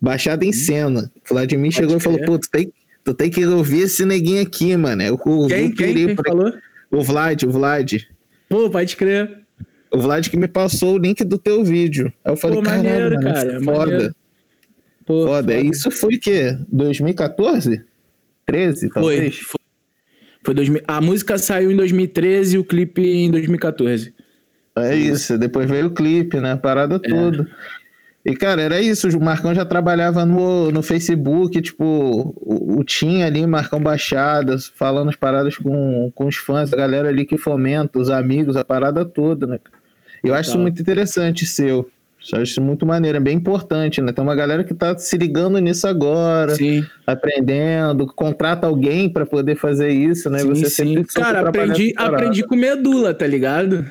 [0.00, 1.12] Baixada em Cena.
[1.24, 2.72] O Vladimir chegou e falou, pô, tu tem,
[3.04, 5.02] tu tem que ouvir esse neguinho aqui, mano.
[5.02, 6.52] Eu Quem, eu quem, quem falou?
[6.90, 7.94] O Vlad, o Vlad.
[8.48, 9.41] Pô, pode crer.
[9.92, 12.12] O Vlad que me passou o link do teu vídeo.
[12.24, 13.90] Aí eu falei, Pô, maneiro, mano, cara, foda.
[13.90, 14.14] maneiro.
[15.04, 15.56] Pô, Foda.
[15.60, 16.56] Isso foi o quê?
[16.70, 17.84] 2014?
[18.46, 18.90] 13, Foi.
[18.90, 19.38] talvez?
[19.38, 19.60] Foi,
[20.44, 20.82] foi 2000.
[20.86, 24.14] A música saiu em 2013 e o clipe em 2014.
[24.76, 25.36] É isso.
[25.36, 26.52] Depois veio o clipe, né?
[26.52, 27.46] A parada toda.
[28.24, 29.08] E, cara, era isso.
[29.08, 31.84] O Marcão já trabalhava no, no Facebook, tipo,
[32.36, 37.08] o, o Tim ali, Marcão Baixadas, falando as paradas com, com os fãs, a galera
[37.08, 39.58] ali que fomenta, os amigos, a parada toda, né?
[40.22, 40.62] Eu acho isso Total.
[40.62, 41.90] muito interessante, seu.
[42.32, 44.12] Eu acho isso muito maneiro, é bem importante, né?
[44.12, 46.86] Tem uma galera que tá se ligando nisso agora, Sim.
[47.04, 50.38] aprendendo, contrata alguém pra poder fazer isso, né?
[50.38, 51.02] sim, Você sim.
[51.14, 53.84] Cara, aprendi, aprendi com medula, tá ligado?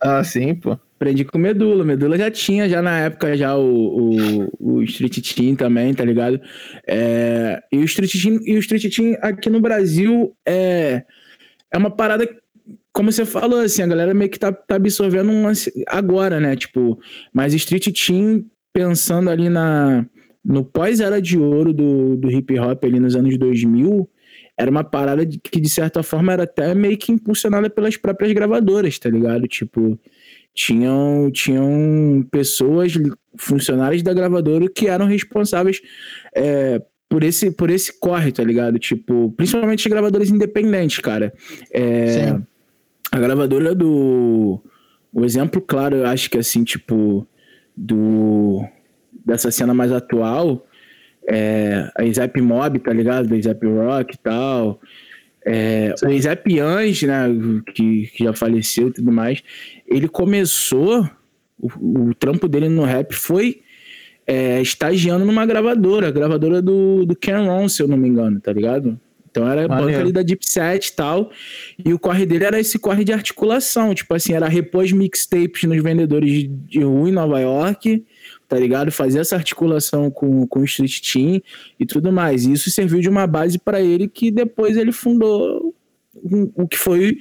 [0.00, 0.78] Ah, sim, pô.
[0.96, 1.84] Aprendi com Medula.
[1.84, 4.14] Medula já tinha, já na época, já o,
[4.58, 6.40] o, o Street Team também, tá ligado?
[6.86, 11.04] É, e, o Street Team, e o Street Team aqui no Brasil é,
[11.70, 12.26] é uma parada,
[12.96, 16.56] como você falou, assim, a galera meio que tá, tá absorvendo um lance agora, né?
[16.56, 16.98] Tipo,
[17.30, 20.06] mas Street Team, pensando ali na,
[20.42, 24.08] no pós-era de ouro do, do hip hop ali nos anos 2000,
[24.58, 28.98] era uma parada que, de certa forma, era até meio que impulsionada pelas próprias gravadoras,
[28.98, 29.46] tá ligado?
[29.46, 30.00] Tipo,
[30.54, 32.94] tinham, tinham pessoas,
[33.36, 35.82] funcionários da gravadora que eram responsáveis
[36.34, 36.80] é,
[37.10, 38.78] por, esse, por esse corre, tá ligado?
[38.78, 41.30] Tipo, principalmente gravadoras independentes, cara.
[41.70, 42.46] É, Sim.
[43.12, 44.60] A gravadora do.
[45.12, 47.26] O exemplo, claro, eu acho que assim, tipo,
[47.76, 48.64] do.
[49.24, 50.66] Dessa cena mais atual,
[51.28, 53.28] é, a Zap Mob, tá ligado?
[53.28, 54.80] Da Zap Rock e tal.
[55.44, 57.24] É, o Zap Ange, né,
[57.72, 59.42] que, que já faleceu e tudo mais,
[59.86, 61.08] ele começou,
[61.58, 63.62] o, o trampo dele no rap foi
[64.26, 68.40] é, estagiando numa gravadora, a gravadora do, do Ken Ron, se eu não me engano,
[68.40, 69.00] tá ligado?
[69.36, 69.90] Então era Maneiro.
[69.92, 71.30] banca ali da Deep Set e tal,
[71.84, 75.64] e o corre dele era esse corre de articulação, tipo assim, era repor as mixtapes
[75.64, 78.02] nos vendedores de, de rua em Nova York,
[78.48, 78.90] tá ligado?
[78.90, 81.40] Fazer essa articulação com, com o Street Team
[81.78, 82.46] e tudo mais.
[82.46, 85.74] E isso serviu de uma base para ele que depois ele fundou
[86.24, 87.18] um- o que foi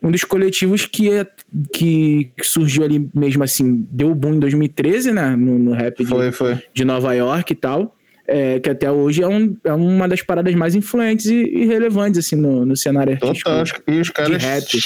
[0.00, 1.26] um dos coletivos que, é-
[1.72, 5.34] que, que surgiu ali mesmo assim, deu boom em 2013, né?
[5.34, 6.58] No, no rap de, Foi, foi.
[6.72, 7.95] de Nova York e tal.
[8.26, 12.24] É, que até hoje é, um, é uma das paradas mais influentes e, e relevantes
[12.24, 13.64] assim, no, no cenário artístico Total.
[13.86, 14.80] E os de caras rap,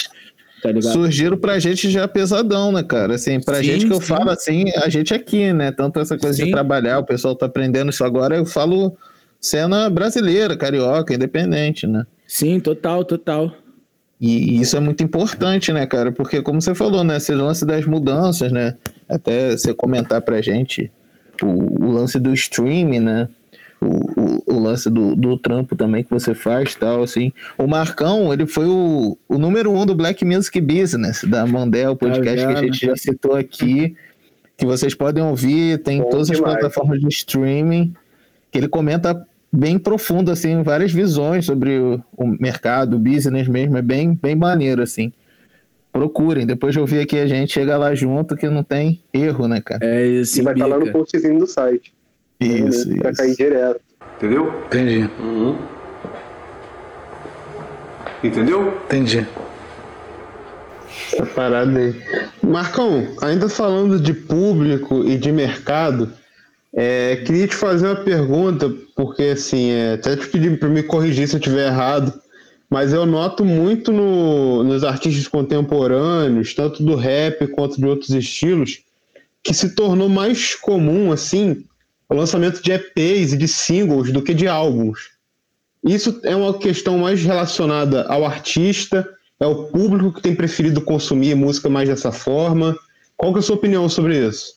[0.63, 3.15] tá surgiram pra gente já pesadão, né, cara?
[3.15, 4.07] Assim, pra Sim, gente que eu sim.
[4.07, 5.73] falo assim, a gente aqui, né?
[5.73, 6.51] Tanto essa coisa de Sim.
[6.51, 8.97] trabalhar, o pessoal tá aprendendo isso agora, eu falo
[9.41, 12.05] cena brasileira, carioca, independente, né?
[12.27, 13.53] Sim, total, total.
[14.21, 16.13] E e isso é muito importante, né, cara?
[16.13, 17.17] Porque, como você falou, né?
[17.17, 18.77] Esse lance das mudanças, né?
[19.09, 20.93] Até você comentar pra gente
[21.45, 23.29] o, o lance do streaming, né?
[23.81, 27.33] O, o, o lance do, do trampo também que você faz tal, assim.
[27.57, 32.47] O Marcão, ele foi o, o número um do Black Music Business, da Mondel, podcast
[32.47, 33.97] que a gente já citou aqui,
[34.57, 36.59] que vocês podem ouvir, tem em Bom todas as demais.
[36.59, 37.95] plataformas de streaming,
[38.53, 43.79] que ele comenta bem profundo, assim, várias visões sobre o, o mercado, o business mesmo,
[43.79, 45.13] é bem, bem maneiro, assim.
[45.93, 49.61] Procurem, depois de ouvir aqui a gente, chega lá junto que não tem erro, né,
[49.61, 49.85] cara?
[49.85, 51.93] É isso, E vai estar lá no postzinho do site.
[52.41, 52.99] Isso, né?
[53.01, 53.21] Pra isso.
[53.21, 53.81] cair direto.
[54.17, 54.53] Entendeu?
[54.67, 55.11] Entendi,
[58.23, 58.81] Entendeu?
[58.85, 59.27] entendi.
[61.13, 61.95] Essa parada aí.
[62.43, 66.13] Marcão, ainda falando de público e de mercado,
[66.73, 71.27] é, queria te fazer uma pergunta, porque assim, é, até te pedir para me corrigir
[71.27, 72.13] se eu estiver errado,
[72.71, 78.79] mas eu noto muito no- nos artistas contemporâneos, tanto do rap quanto de outros estilos,
[79.43, 81.65] que se tornou mais comum assim
[82.09, 85.11] o lançamento de EPs e de singles do que de álbuns.
[85.85, 91.35] Isso é uma questão mais relacionada ao artista, é o público que tem preferido consumir
[91.35, 92.77] música mais dessa forma.
[93.17, 94.55] Qual que é a sua opinião sobre isso?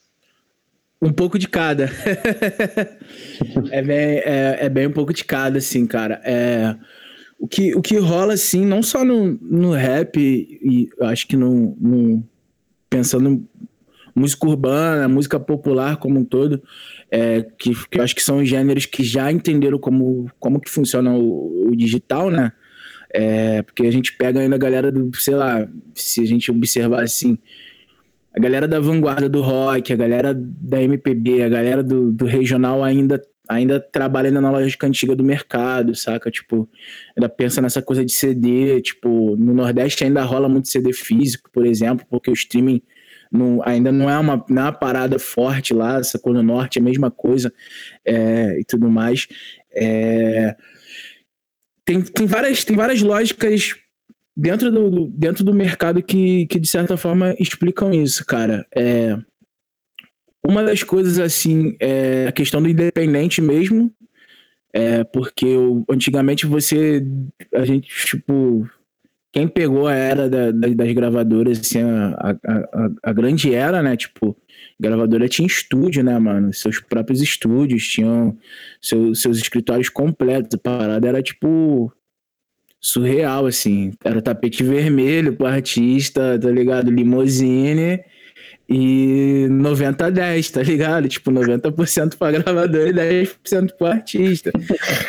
[1.01, 1.89] Um pouco de cada.
[3.71, 6.19] é, bem, é, é bem um pouco de cada, assim, cara.
[6.23, 6.75] É,
[7.43, 11.75] o, que, o que rola, assim, não só no, no rap, e acho que no,
[11.77, 12.23] no-
[12.89, 13.45] pensando
[14.15, 16.63] música urbana, música popular como um todo,
[17.11, 21.11] é, que, que eu acho que são gêneros que já entenderam como, como que funciona
[21.11, 22.53] o, o digital, né?
[23.13, 27.03] É, porque a gente pega ainda a galera do, sei lá, se a gente observar
[27.03, 27.37] assim,
[28.33, 32.81] a galera da vanguarda do rock, a galera da MPB, a galera do, do regional
[32.85, 36.31] ainda, ainda trabalha na lógica antiga do mercado, saca?
[36.31, 36.69] Tipo,
[37.15, 41.65] ainda pensa nessa coisa de CD, tipo, no Nordeste ainda rola muito CD físico, por
[41.65, 42.81] exemplo, porque o streaming
[43.31, 46.33] não, ainda não é, uma, não é uma parada forte lá, sacou?
[46.33, 47.51] No Norte é a mesma coisa
[48.05, 49.27] é, e tudo mais.
[49.75, 50.55] É,
[51.85, 53.75] tem, tem, várias, tem várias lógicas
[54.35, 58.65] dentro do, do- dentro do mercado que, que, de certa forma, explicam isso, cara.
[58.75, 59.17] É,
[60.45, 63.91] uma das coisas, assim, é a questão do independente mesmo,
[64.73, 67.05] é, porque o- antigamente você,
[67.53, 68.67] a gente, tipo,
[69.31, 73.81] quem pegou a era da- da- das gravadoras, assim, a, a, a, a grande era,
[73.83, 74.35] né, tipo,
[74.79, 78.37] gravadora tinha estúdio, né, mano, seus próprios estúdios, tinham
[78.81, 81.91] seu- seus escritórios completos, a parada era, tipo,
[82.81, 83.93] surreal, assim.
[84.03, 86.91] Era tapete vermelho pro artista, tá ligado?
[86.91, 88.03] Limousine
[88.69, 91.07] e 90 a 10, tá ligado?
[91.07, 94.51] Tipo, 90% pra gravador e 10% pro artista,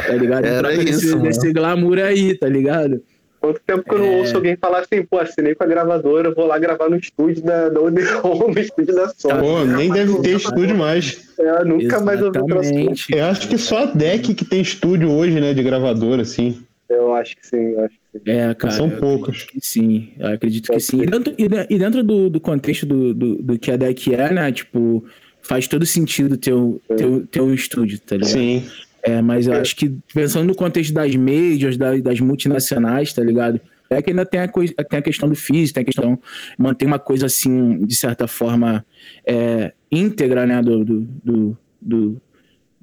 [0.06, 0.44] tá ligado?
[0.44, 3.02] Era isso, desse, glamour aí, tá ligado?
[3.40, 4.16] Quanto tempo que eu não É.
[4.20, 7.68] ouço alguém falar assim, pô, assinei com a gravadora, vou lá gravar no estúdio da,
[7.68, 9.38] da Odeon, no estúdio da Sony.
[9.40, 11.28] Pô, nem deve ter estúdio mais.
[11.38, 12.38] É, nunca mais ouvi.
[12.38, 13.06] Exatamente.
[13.14, 16.62] Eu acho que só a DEC que tem estúdio hoje, né, de gravadora, assim.
[16.88, 18.03] Eu acho que sim, eu acho que sim.
[18.24, 18.74] É, cara.
[18.74, 19.46] São poucos.
[19.60, 21.02] sim, eu acredito que sim.
[21.02, 24.32] E dentro, e de- dentro do, do contexto do, do, do que a DEC é,
[24.32, 24.52] né?
[24.52, 25.04] Tipo,
[25.42, 26.52] faz todo sentido ter
[26.96, 28.30] ter, um- ter um estúdio, tá ligado?
[28.32, 28.62] Sim.
[29.02, 33.60] É, mas eu acho que pensando no contexto das majors, das, das multinacionais, tá ligado?
[33.90, 36.18] É que ainda tem a, coi- tem a questão do físico, tem a questão
[36.56, 38.84] manter uma coisa assim, de certa forma,
[39.26, 40.62] é, íntegra, né?
[40.62, 42.20] Do, do, do, do-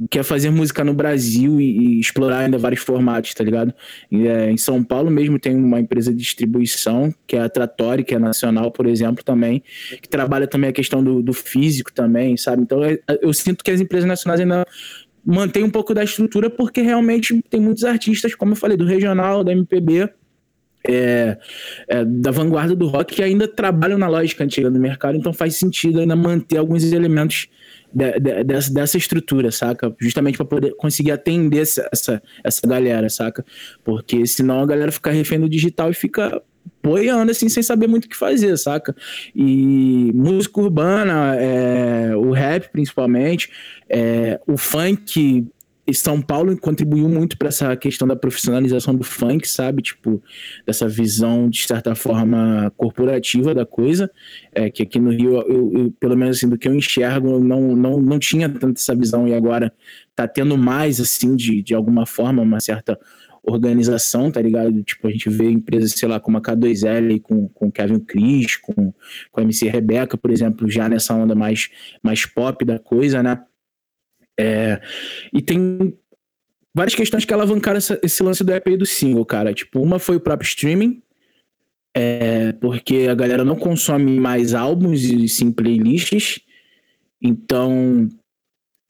[0.01, 3.71] do que é fazer música no Brasil e, e explorar ainda vários formatos, tá ligado?
[4.11, 8.03] E, é, em São Paulo mesmo tem uma empresa de distribuição, que é a Tratori,
[8.03, 9.61] que é nacional, por exemplo, também,
[10.01, 12.63] que trabalha também a questão do, do físico também, sabe?
[12.63, 14.65] Então é- eu sinto que as empresas nacionais ainda
[15.23, 19.43] mantêm um pouco da estrutura, porque realmente tem muitos artistas, como eu falei, do regional,
[19.43, 20.09] da MPB,
[20.87, 21.37] é,
[21.87, 25.57] é, da vanguarda do rock que ainda trabalham na lógica antiga do mercado, então faz
[25.57, 27.47] sentido ainda manter alguns elementos
[27.93, 29.93] de- de- dessa, dessa estrutura, saca?
[29.99, 33.45] Justamente para poder conseguir atender essa, essa, essa galera, saca?
[33.83, 36.41] Porque senão a galera fica refém do digital e fica
[36.83, 38.95] boiando assim, sem saber muito o que fazer, saca?
[39.35, 43.49] E música urbana, é, o rap principalmente,
[43.89, 45.45] é, o funk
[45.93, 49.81] São Paulo contribuiu muito para essa questão da profissionalização do funk, sabe?
[49.81, 50.21] Tipo,
[50.65, 54.09] dessa visão, de certa forma, corporativa da coisa.
[54.53, 57.75] É, que aqui no Rio, eu, eu, pelo menos assim, do que eu enxergo, não,
[57.75, 59.73] não, não tinha tanta essa visão e agora
[60.15, 62.97] tá tendo mais, assim, de, de alguma forma, uma certa
[63.43, 64.83] organização, tá ligado?
[64.83, 68.93] Tipo, a gente vê empresas, sei lá, como a K2L, com, com Kevin Cris, com,
[69.31, 71.69] com a MC Rebeca, por exemplo, já nessa onda mais,
[72.03, 73.41] mais pop da coisa, né?
[74.41, 74.81] É,
[75.31, 75.95] e tem
[76.73, 79.53] várias questões que alavancaram essa, esse lance do EP e do single, cara.
[79.53, 81.03] Tipo, uma foi o próprio streaming,
[81.95, 86.39] é, porque a galera não consome mais álbuns e sim playlists.
[87.21, 88.09] Então,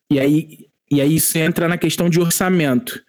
[0.10, 3.04] e aí, e aí isso entra na questão de orçamento.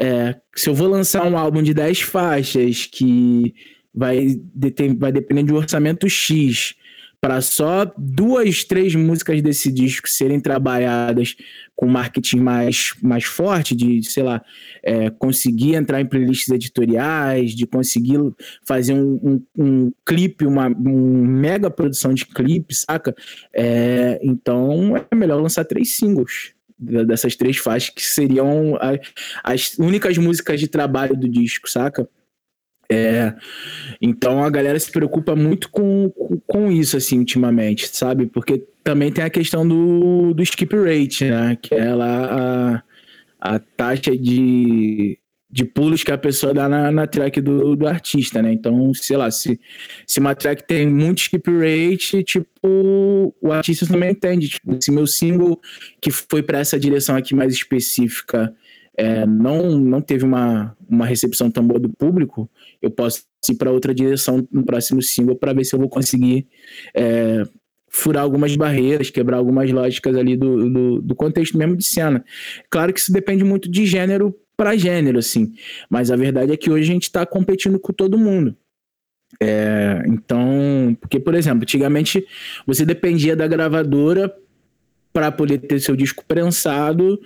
[0.00, 3.54] É, se eu vou lançar um álbum de 10 faixas que
[3.94, 4.40] vai,
[4.98, 6.74] vai depender de um orçamento X
[7.22, 11.36] para só duas, três músicas desse disco serem trabalhadas
[11.76, 14.44] com marketing mais, mais forte, de, sei lá,
[14.82, 18.18] é, conseguir entrar em playlists editoriais, de conseguir
[18.66, 23.14] fazer um, um, um clipe, uma um mega produção de clipe, saca?
[23.54, 28.98] É, então é melhor lançar três singles dessas três faixas que seriam a,
[29.44, 32.08] as únicas músicas de trabalho do disco, saca?
[32.92, 33.34] É,
[34.00, 36.10] então a galera se preocupa muito com,
[36.46, 38.26] com, isso, assim, ultimamente, sabe?
[38.26, 41.56] Porque também tem a questão do, do skip rate, né?
[41.60, 42.82] Que é lá
[43.40, 45.18] a, a taxa de,
[45.50, 48.52] de pulos que a pessoa dá na, na track do, do artista, né?
[48.52, 49.58] Então, sei lá, se,
[50.06, 54.50] se uma track tem muito skip rate, tipo, o artista também entende.
[54.50, 55.58] Tipo, se meu single
[56.00, 58.54] que foi para essa direção aqui mais específica
[58.96, 62.48] é, não, não teve uma, uma recepção tão boa do público,
[62.80, 66.46] eu posso ir para outra direção no próximo single para ver se eu vou conseguir
[66.94, 67.44] é,
[67.88, 72.24] furar algumas barreiras, quebrar algumas lógicas ali do, do, do, contexto mesmo de cena.
[72.70, 75.52] Claro que isso depende muito de gênero para gênero, assim,
[75.90, 78.56] mas a verdade é que hoje a gente está competindo com todo mundo.
[79.40, 82.24] É, então, porque, por exemplo, antigamente
[82.66, 84.32] você dependia da gravadora
[85.12, 87.20] para poder ter seu disco prensado,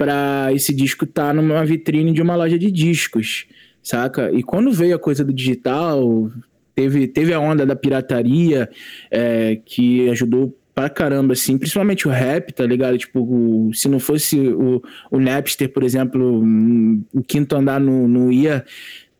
[0.00, 3.46] para esse disco estar tá numa vitrine de uma loja de discos
[3.82, 4.30] saca?
[4.32, 6.30] E quando veio a coisa do digital,
[6.74, 8.70] teve, teve a onda da pirataria
[9.10, 12.96] é, que ajudou pra caramba, assim, principalmente o rap, tá ligado?
[12.96, 18.08] Tipo, o, se não fosse o, o Napster, por exemplo, hum, o quinto andar não,
[18.08, 18.64] não ia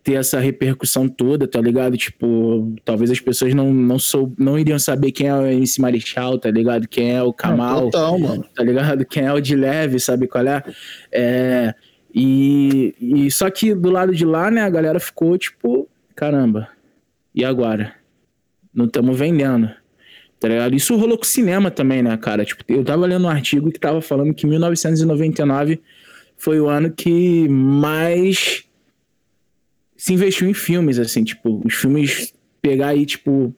[0.02, 1.96] ter essa repercussão toda, tá ligado?
[1.96, 6.38] Tipo, talvez as pessoas não, não, sou, não iriam saber quem é o MC Marechal,
[6.38, 6.88] tá ligado?
[6.88, 8.44] Quem é o Kamal, total, mano.
[8.54, 9.04] tá ligado?
[9.04, 10.62] Quem é o de leve, sabe qual é?
[11.12, 11.74] É
[12.14, 16.68] e, e só que do lado de lá, né, a galera ficou tipo, caramba,
[17.34, 17.94] e agora?
[18.74, 19.70] Não estamos vendendo.
[20.38, 20.74] Tá ligado?
[20.74, 22.44] Isso rolou com o cinema também, né, cara?
[22.44, 25.80] Tipo, eu tava lendo um artigo que tava falando que 1999
[26.36, 28.64] foi o ano que mais
[30.00, 32.32] se investiu em filmes, assim, tipo, os filmes
[32.62, 33.54] pegar aí, tipo,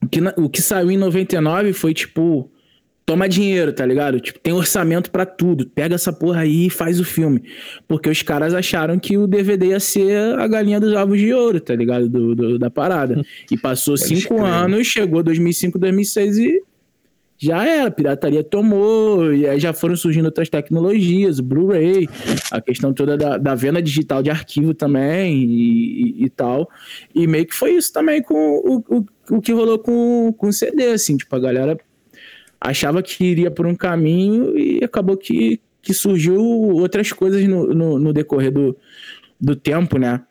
[0.00, 2.48] o que, o que saiu em 99 foi, tipo,
[3.04, 4.20] toma dinheiro, tá ligado?
[4.20, 5.66] Tipo, tem orçamento para tudo.
[5.66, 7.42] Pega essa porra aí e faz o filme.
[7.88, 11.60] Porque os caras acharam que o DVD ia ser a galinha dos ovos de ouro,
[11.60, 12.08] tá ligado?
[12.08, 13.20] Do, do da parada.
[13.50, 16.62] E passou Pode cinco anos, chegou 2005, 2006 e
[17.42, 17.90] já era.
[17.90, 22.08] Pirataria tomou, e aí já foram surgindo outras tecnologias, o Blu-ray,
[22.52, 26.70] a questão toda da, da, venda digital de arquivo também e, e, e, tal.
[27.12, 30.52] E meio que foi isso também com o, o, o que rolou com, com o
[30.52, 31.16] CD, assim.
[31.16, 31.76] Tipo, a galera
[32.60, 37.98] achava que iria por um caminho e acabou que, que surgiu outras coisas no, no,
[37.98, 38.76] no decorrer do,
[39.40, 40.22] do tempo, né?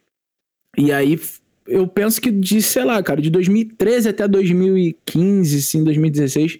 [0.78, 1.20] E aí
[1.68, 6.60] eu penso que de, sei lá, cara, de 2013 até 2015, sim, 2016,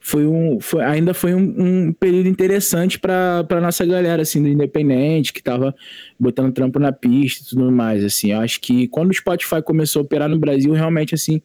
[0.00, 5.32] foi um, foi, ainda foi um, um período interessante para nossa galera, assim, do independente,
[5.32, 5.74] que tava
[6.18, 8.32] botando trampo na pista e tudo mais, assim.
[8.32, 11.40] Eu acho que quando o Spotify começou a operar no Brasil, realmente, assim,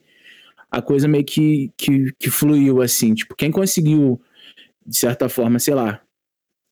[0.71, 3.13] a coisa meio que, que, que fluiu, assim.
[3.13, 4.19] Tipo, quem conseguiu,
[4.85, 6.01] de certa forma, sei lá,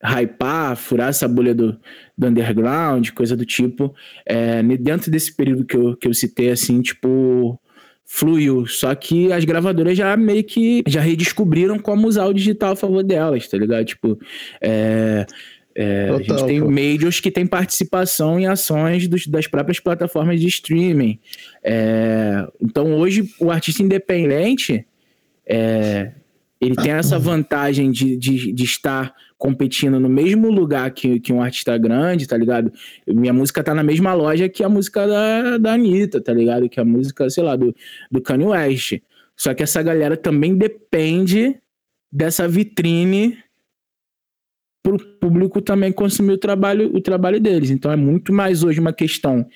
[0.04, 1.78] hypar, furar essa bolha do,
[2.16, 3.94] do underground, coisa do tipo,
[4.26, 7.58] é, dentro desse período que eu, que eu citei, assim, tipo,
[8.04, 8.66] fluiu.
[8.66, 13.02] Só que as gravadoras já meio que já redescobriram como usar o digital a favor
[13.02, 13.84] delas, tá ligado?
[13.86, 14.18] Tipo,
[14.60, 15.26] é,
[15.74, 16.70] é, Total, a gente tem pô.
[16.70, 21.18] majors que tem participação em ações dos, das próprias plataformas de streaming.
[21.62, 24.86] É, então hoje o artista independente
[25.46, 26.12] é,
[26.60, 29.12] ele tem essa vantagem de, de, de, estar
[29.44, 32.72] competindo no mesmo lugar que, que um artista grande, tá ligado?
[33.06, 36.66] Minha música tá na mesma loja que a música da, da Anitta, tá ligado?
[36.66, 37.76] Que a música, sei lá, do,
[38.10, 39.02] do Kanye West.
[39.36, 41.60] Só que essa galera também depende
[42.10, 43.36] dessa vitrine
[44.82, 47.68] para o público também consumir o trabalho, o trabalho deles.
[47.68, 49.46] Então é muito mais hoje uma questão,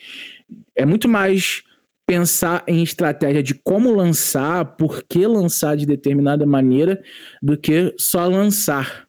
[0.77, 1.63] é muito mais
[2.07, 7.03] pensar em estratégia de como lançar, por que lançar de determinada maneira,
[7.43, 9.08] do que só lançar.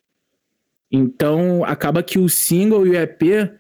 [0.92, 3.52] Então acaba que o single e o EP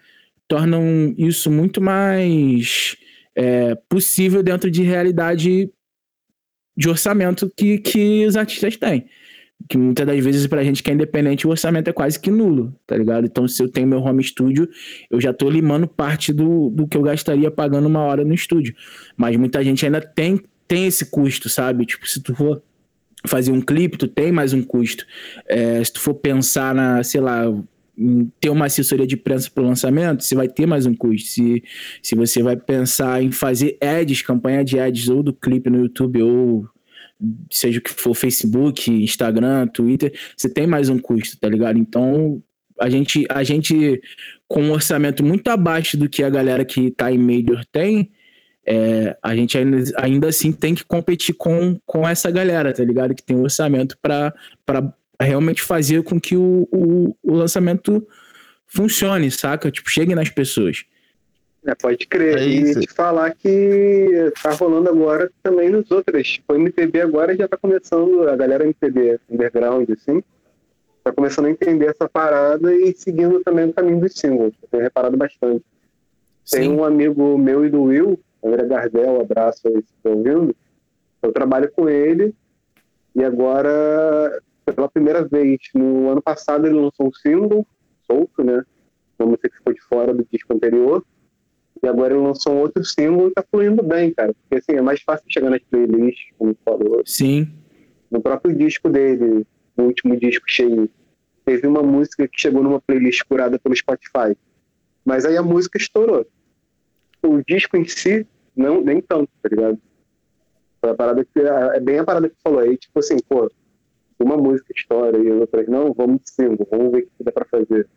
[0.47, 2.95] tornam isso muito mais
[3.35, 5.71] é, possível dentro de realidade
[6.75, 9.05] de orçamento que, que os artistas têm
[9.67, 12.73] que muitas das vezes pra gente que é independente o orçamento é quase que nulo,
[12.85, 13.25] tá ligado?
[13.25, 14.69] Então se eu tenho meu home studio,
[15.09, 18.73] eu já tô limando parte do, do que eu gastaria pagando uma hora no estúdio.
[19.17, 21.85] Mas muita gente ainda tem, tem esse custo, sabe?
[21.85, 22.61] Tipo, se tu for
[23.27, 25.05] fazer um clipe, tu tem mais um custo.
[25.47, 27.43] É, se tu for pensar na, sei lá,
[28.39, 31.29] ter uma assessoria de imprensa para o lançamento, você vai ter mais um custo.
[31.29, 31.63] Se,
[32.01, 36.21] se você vai pensar em fazer ads, campanha de ads ou do clipe no YouTube
[36.21, 36.69] ou
[37.51, 41.77] seja o que for, Facebook, Instagram, Twitter, você tem mais um custo, tá ligado?
[41.77, 42.41] Então,
[42.79, 44.01] a gente, a gente
[44.47, 48.09] com um orçamento muito abaixo do que a galera que tá em Major tem,
[48.71, 53.15] é, a gente ainda, ainda assim tem que competir com, com essa galera, tá ligado?
[53.15, 54.31] Que tem um orçamento para
[55.19, 58.07] realmente fazer com que o, o, o lançamento
[58.67, 59.71] funcione, saca?
[59.71, 60.85] Tipo, chegue nas pessoas.
[61.65, 62.37] É, pode crer.
[62.37, 66.27] É e te falar que tá rolando agora também nos outros.
[66.27, 70.23] Tipo, o MPB agora já tá começando, a galera MPB underground, assim,
[71.03, 74.53] tá começando a entender essa parada e seguindo também o caminho dos singles.
[74.61, 75.65] Eu tenho reparado bastante.
[76.51, 76.75] Tem Sim.
[76.75, 80.55] um amigo meu e do Will, André Gardel, abraço aí se estão ouvindo.
[81.21, 82.33] Eu trabalho com ele
[83.15, 87.65] e agora, pela primeira vez, no ano passado ele lançou um single
[88.09, 88.63] solto, né?
[89.17, 91.03] Uma música que ficou de fora do disco anterior.
[91.81, 94.33] E agora ele lançou um outro single e tá fluindo bem, cara.
[94.33, 97.01] Porque assim, é mais fácil chegar nas playlists, como falou.
[97.05, 97.49] Sim.
[98.11, 99.45] No próprio disco dele,
[99.77, 100.89] no último disco cheio,
[101.45, 104.35] teve uma música que chegou numa playlist curada pelo Spotify.
[105.05, 106.25] Mas aí a música estourou.
[107.21, 109.77] O disco em si, não, nem tanto, tá ligado?
[110.81, 113.51] Foi a parada que, é bem a parada que falou aí, tipo assim, pô,
[114.19, 117.45] uma música estoura e outra, não, vamos de single, vamos ver o que dá pra
[117.45, 117.87] fazer.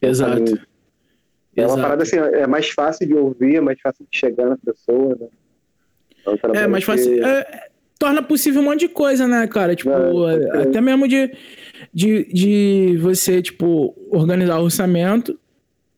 [0.00, 0.58] Exato.
[1.56, 4.56] É uma parada assim, é mais fácil de ouvir, é mais fácil de chegar na
[4.56, 5.28] pessoa, né?
[6.26, 7.24] É, É, que- fácil.
[7.24, 9.76] é, torna possível um monte de coisa, né, cara?
[9.76, 9.90] Tipo,
[10.28, 11.32] É, é, até mesmo de,
[11.92, 15.38] de, de você, tipo, organizar o orçamento.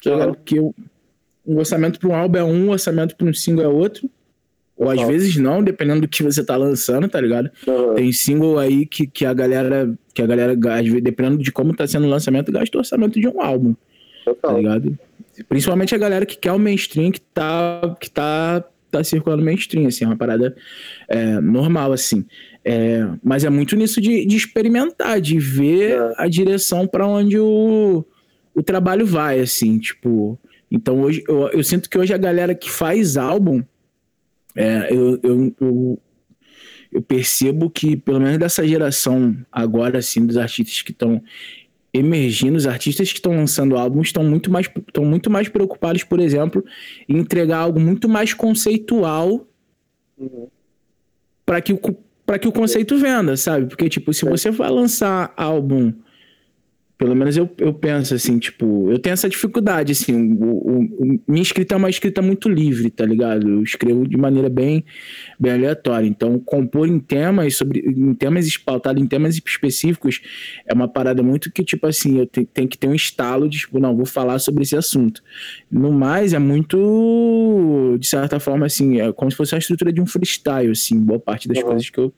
[0.06, 0.18] Aham.
[0.18, 0.36] ligado?
[0.44, 0.56] Que
[1.46, 4.08] o- um orçamento para um álbum é um, um orçamento para um single é outro.
[4.76, 5.10] Ou às Total.
[5.10, 7.50] vezes não, dependendo do que você tá lançando, tá ligado?
[7.66, 7.94] Aham.
[7.94, 10.54] Tem single aí que, que a galera, que a galera,
[11.00, 13.74] dependendo de como tá sendo o lançamento, gasta o orçamento de um álbum
[14.24, 14.56] tá Total.
[14.58, 14.98] ligado?
[15.48, 20.04] Principalmente a galera que quer o mainstream, que tá, que tá, tá circulando mainstream, assim,
[20.04, 20.54] é uma parada
[21.08, 22.24] é, normal, assim.
[22.64, 26.14] É, mas é muito nisso de, de experimentar, de ver É.
[26.18, 28.04] a direção para onde o,
[28.54, 30.38] o trabalho vai, assim, tipo.
[30.70, 33.62] Então hoje eu, eu sinto que hoje a galera que faz álbum,
[34.54, 36.02] é, eu, eu, eu,
[36.92, 41.22] eu percebo que, pelo menos dessa geração agora, assim, dos artistas que estão
[41.92, 46.20] emergindo, os artistas que estão lançando álbuns estão muito mais estão muito mais preocupados, por
[46.20, 46.64] exemplo,
[47.08, 49.46] em entregar algo muito mais conceitual
[50.18, 50.48] Uhum.
[51.44, 51.78] para que o
[52.24, 53.66] para que o conceito venda, sabe?
[53.66, 54.30] Porque tipo, se É.
[54.30, 55.92] você vai lançar álbum
[56.98, 61.20] pelo menos eu, eu penso assim, tipo, eu tenho essa dificuldade, assim, o, o- o-
[61.28, 63.46] minha escrita é uma escrita muito livre, tá ligado?
[63.48, 64.82] Eu escrevo de maneira bem,
[65.38, 66.06] bem aleatória.
[66.06, 70.20] Então, compor em temas, sobre, em temas pautado em temas específicos,
[70.66, 73.58] é uma parada muito que, tipo assim, eu te- tenho que ter um estalo de,
[73.58, 75.22] tipo, não, vou falar sobre esse assunto.
[75.70, 80.00] No mais, é muito, de certa forma, assim, é como se fosse a estrutura de
[80.00, 81.64] um freestyle, assim, boa parte das Uhum.
[81.64, 82.12] coisas que eu,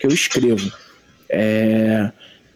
[0.00, 0.70] que eu escrevo.
[1.30, 2.10] É...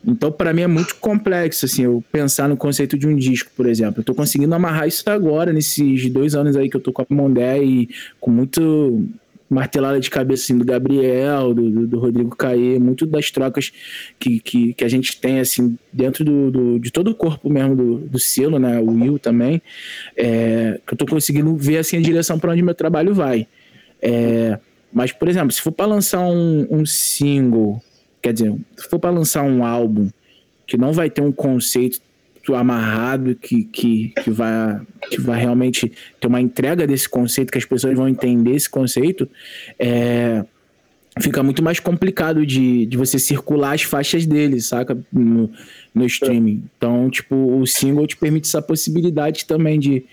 [0.06, 3.66] Então, para mim é muito complexo, assim, eu pensar no conceito de um disco, por
[3.66, 4.00] exemplo.
[4.00, 7.06] Eu tô conseguindo amarrar isso agora, nesses dois anos aí que eu tô com a
[7.10, 7.88] Mondé e
[8.18, 9.06] com muito
[9.48, 13.72] martelada de cabeça, assim, do Gabriel, do, do- Rodrigo Caê, muito das trocas
[14.18, 17.74] que, que, que a gente tem, assim, dentro do, do- de todo o corpo mesmo
[17.74, 19.60] do, do selo, né, o Will também,
[20.16, 23.46] é, que eu tô conseguindo ver, assim, a direção para onde meu trabalho vai.
[24.00, 24.56] É,
[24.92, 27.82] mas, por exemplo, se for para lançar um, um single,
[28.20, 30.08] quer dizer, se for para lançar um álbum
[30.66, 32.00] que não vai ter um conceito
[32.54, 37.64] amarrado que, que, que, vai, que vai realmente ter uma entrega desse conceito, que as
[37.64, 39.28] pessoas vão entender esse conceito,
[39.78, 40.44] é,
[41.20, 44.98] fica muito mais complicado de, de você circular as faixas dele, saca?
[45.12, 45.50] No,
[45.94, 46.64] no streaming.
[46.76, 50.04] Então, tipo, o single te permite essa possibilidade também de,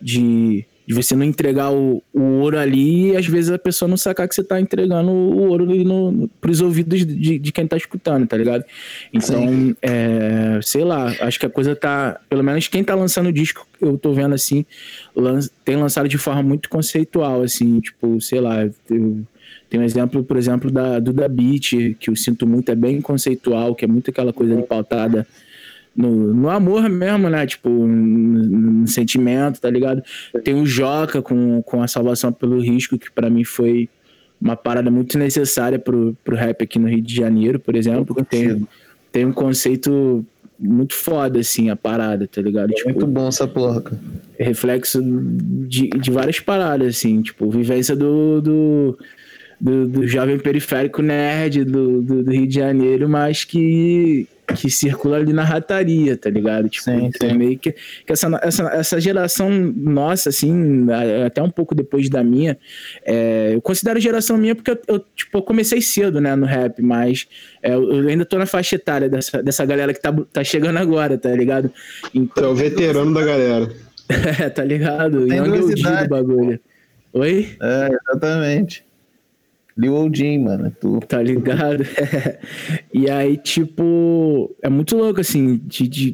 [0.00, 3.96] de, de você não entregar o, o ouro ali e às vezes a pessoa não
[3.96, 7.66] sacar que você tá entregando o ouro ali no, no, pros ouvidos de, de quem
[7.66, 8.64] tá escutando, tá ligado?
[9.12, 12.20] Então, é, sei lá, acho que a coisa tá.
[12.28, 14.66] Pelo menos quem tá lançando o disco, eu tô vendo assim,
[15.16, 19.24] lan- tem lançado de forma muito conceitual, assim, tipo, sei lá, eu,
[19.70, 23.00] tem um exemplo, por exemplo, da, do Da Beat, que eu sinto muito, é bem
[23.00, 25.26] conceitual, que é muito aquela coisa ali pautada
[25.94, 27.46] no, no amor mesmo, né?
[27.46, 30.02] Tipo, no, no sentimento, tá ligado?
[30.42, 33.88] Tem o Joca com, com a Salvação pelo Risco, que pra mim foi
[34.40, 38.16] uma parada muito necessária pro, pro rap aqui no Rio de Janeiro, por exemplo.
[38.24, 38.66] Tem,
[39.12, 40.24] tem um conceito
[40.58, 42.70] muito foda, assim, a parada, tá ligado?
[42.70, 44.00] Tipo, Muito bom essa porra, cara.
[44.38, 48.98] reflexo de, de várias paradas, assim, tipo, vivência do, do,
[49.60, 55.16] do, do jovem periférico nerd do, do, do Rio de Janeiro, mas que que circula
[55.16, 56.68] ali na rataria, tá ligado?
[56.68, 57.36] Tipo, Sim, então sim.
[57.36, 60.86] meio que, que essa, essa, essa geração nossa, assim,
[61.24, 62.58] até um pouco depois da minha,
[63.04, 66.80] é, eu considero geração minha porque eu, eu, tipo, eu comecei cedo, né, no rap,
[66.82, 67.26] mas
[67.62, 70.78] é, eu eu ainda tô na faixa etária dessa, dessa galera que tá, tá chegando
[70.78, 71.68] agora, tá ligado?
[71.68, 73.70] Tu é Então, o veterano da galera.
[74.40, 75.26] é, tá ligado?
[75.26, 76.60] Tem duas OG do idades, bagulho.
[77.12, 77.56] Oi?
[77.60, 78.84] É, exatamente.
[79.76, 80.74] Lil Odin, mano.
[80.80, 81.00] Tu.
[81.00, 81.84] Tá ligado?
[82.92, 86.10] e aí, tipo, é muito louco, assim, de, de,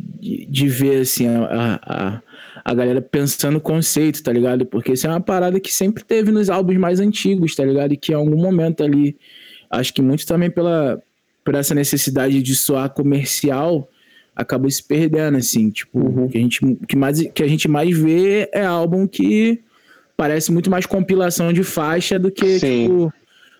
[0.49, 2.23] de- ver, assim, a, a,
[2.65, 4.65] a galera pensando o conceito, tá ligado?
[4.65, 7.93] Porque isso é uma parada que sempre teve nos álbuns mais antigos, tá ligado?
[7.93, 9.17] E que em algum momento ali,
[9.71, 11.03] acho que muito também pela,
[11.45, 13.89] por essa necessidade de soar comercial,
[14.37, 17.97] acabou se perdendo, assim, tipo, o que a gente, que, mais, que a gente mais
[17.99, 19.61] vê é álbum que
[20.17, 22.83] parece muito mais compilação de faixa do que, Sim.
[22.83, 23.13] tipo...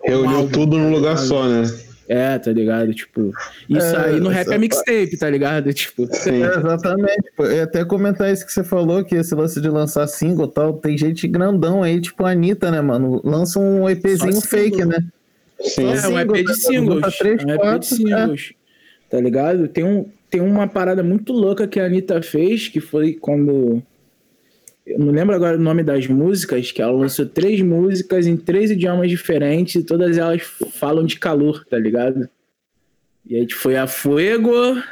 [0.09, 1.65] Reuniu tudo num lugar só, né?
[2.09, 2.95] É, tá ligado?
[2.95, 3.33] Tipo,
[3.69, 5.73] isso É, aí no rap é mixtape, tá ligado?
[5.75, 6.43] Tipo, Sim.
[6.43, 7.31] É, exatamente.
[7.39, 10.73] Ia até comentar isso que você falou, que esse lance de lançar single e tal,
[10.73, 13.21] tem gente grandão aí, tipo a Anitta, né, mano?
[13.23, 14.99] Lança um EPzinho fake, né?
[15.61, 15.93] Sim.
[15.93, 16.55] é um EP de tá?
[16.55, 16.95] singles.
[16.95, 18.53] Junta três, é um EP quatro, de singles.
[19.11, 19.69] Tá ligado?
[19.69, 23.83] Tem, um, tem uma parada muito louca que a Anitta fez, que foi quando.
[24.89, 28.71] Eu não lembro agora o nome das músicas, que ela lançou três músicas em três
[28.71, 32.29] idiomas diferentes e todas elas falam de calor, tá ligado?
[33.27, 34.83] E aí tipo, foi a Fuego.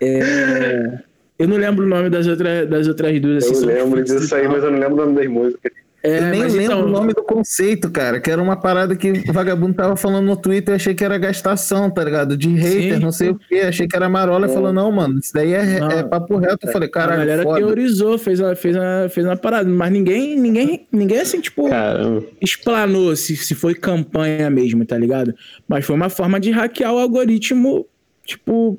[0.00, 0.98] é,
[1.38, 3.44] Eu não lembro o nome das outras, das outras duas.
[3.44, 5.72] Eu assim, são lembro disso aí, mas eu não lembro o nome das músicas.
[6.06, 9.10] É, eu nem lembro então- o nome do conceito, cara, que era uma parada que
[9.26, 12.36] o vagabundo tava falando no Twitter, eu achei que era gastação, tá ligado?
[12.36, 13.00] De hater, Sim.
[13.00, 15.80] não sei o quê, achei que era marola, e falou, não, mano, isso daí é,
[15.80, 15.90] Não.
[15.90, 16.66] é papo reto.
[16.66, 17.58] Eu falei, a caralho, galera foda.
[17.58, 22.22] teorizou, fez uma, fez, uma, fez uma parada, mas ninguém, ninguém, ninguém assim, tipo, Caramba.
[22.38, 25.34] explanou se, se foi campanha mesmo, tá ligado?
[25.66, 27.86] Mas foi uma forma de hackear o algoritmo,
[28.26, 28.78] tipo,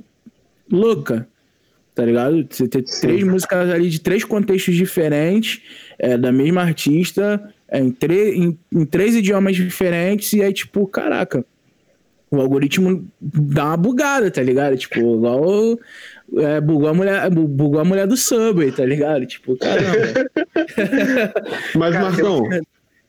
[0.71, 1.27] louca,
[1.95, 2.45] tá ligado?
[2.49, 5.61] Você ter três músicas ali de três contextos diferentes,
[5.97, 11.43] é, da mesma artista, é, em, em, em três idiomas diferentes, e aí, tipo, caraca,
[12.29, 14.75] o algoritmo dá uma bugada, tá ligado?
[14.77, 15.79] Tipo, igual.
[16.37, 19.25] É, bugou, a mulher, bu- bugou a mulher do Subway, tá ligado?
[19.25, 20.29] Tipo, caramba.
[21.75, 22.49] Mas, Cara, Marcão,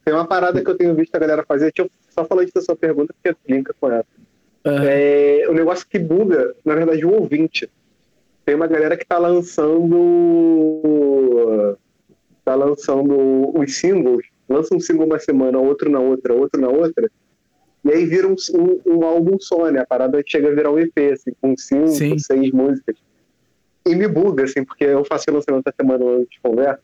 [0.04, 2.54] Tem uma parada que eu tenho visto a galera fazer, deixa eu só falar isso
[2.54, 4.04] da sua pergunta, porque linka com ela.
[4.64, 4.84] Aham.
[4.86, 7.68] É, o negócio que buga, na verdade, o ouvinte.
[8.46, 9.96] Tem uma galera que tá lançando.
[12.44, 17.10] tá lançando os singles, lança um single uma semana, outro na outra, outro na outra,
[17.84, 19.80] e aí vira um, um, um álbum só, né?
[19.80, 22.16] A parada chega a virar um EP, assim, com cinco, Sim.
[22.18, 22.94] seis músicas.
[23.84, 26.80] E me buga, assim, porque eu faço lançamento da semana antes de conversa.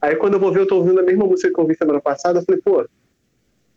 [0.00, 2.00] Aí quando eu vou ver, eu tô ouvindo a mesma música que eu ouvi semana
[2.00, 2.86] passada, eu falei, pô,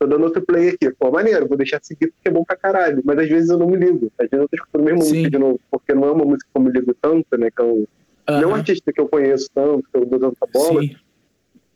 [0.02, 0.90] tô dando outro play aqui.
[0.98, 3.02] Pô, maneiro, vou deixar seguir porque é bom pra caralho.
[3.06, 4.12] Mas às vezes eu não me ligo.
[4.18, 5.10] Às vezes eu tô escutando a mesma Sim.
[5.10, 7.52] música de novo, porque não é uma música que eu me ligo tanto, né?
[7.52, 7.88] Que eu,
[8.28, 10.82] Não é um artista que eu conheço tanto, que eu dou tanta bola.
[10.82, 10.96] Sim.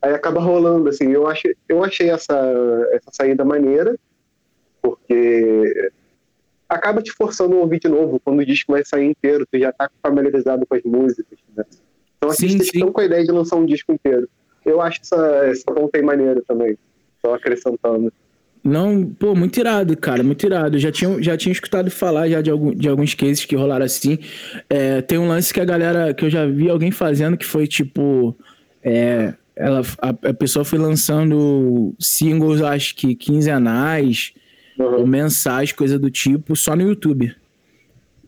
[0.02, 1.12] Aí acaba rolando, assim.
[1.12, 2.36] Eu achei, eu achei essa,
[2.90, 3.96] essa saída maneira,
[4.82, 5.90] porque
[6.68, 9.72] acaba te forçando a ouvir de novo quando o disco vai sair inteiro, tu já
[9.72, 11.64] tá familiarizado com as músicas, né?
[12.20, 12.72] São Sim, artistas sim.
[12.72, 14.28] que estão com a ideia de lançar um disco inteiro.
[14.64, 16.76] Eu acho essa, essa ponta aí maneira também,
[17.26, 18.12] só acrescentando.
[18.62, 20.78] Não, pô, muito irado, cara, muito irado.
[20.78, 24.18] Já tinha, já tinha escutado falar já de, algum, de alguns cases que rolaram assim.
[24.68, 27.66] É, tem um lance que a galera, que eu já vi alguém fazendo, que foi
[27.66, 28.36] tipo.
[28.82, 34.32] é, ela, a, a pessoa foi lançando singles, acho que quinzenais
[34.78, 35.00] Uhum.
[35.00, 37.34] ou mensais, coisa do tipo, só no YouTube.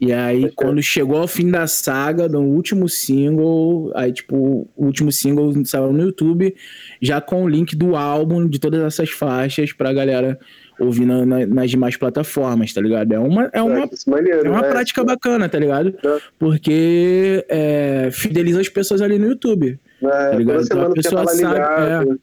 [0.01, 5.11] E aí, quando chegou ao fim da saga, do último single, aí, tipo, o último
[5.11, 6.55] single saiu no YouTube,
[7.03, 10.39] já com o link do álbum, de todas essas faixas, pra galera
[10.79, 13.13] ouvir na- na- nas demais plataformas, tá ligado?
[13.13, 14.69] É uma, é uma, isso maneiro, é uma né?
[14.69, 15.93] prática bacana, tá ligado?
[16.05, 16.19] É.
[16.39, 19.81] Porque é, fideliza as pessoas ali no YouTube.
[20.01, 20.59] É, ligado?
[20.59, 22.21] toda Então a pessoa tá sabe, ligado.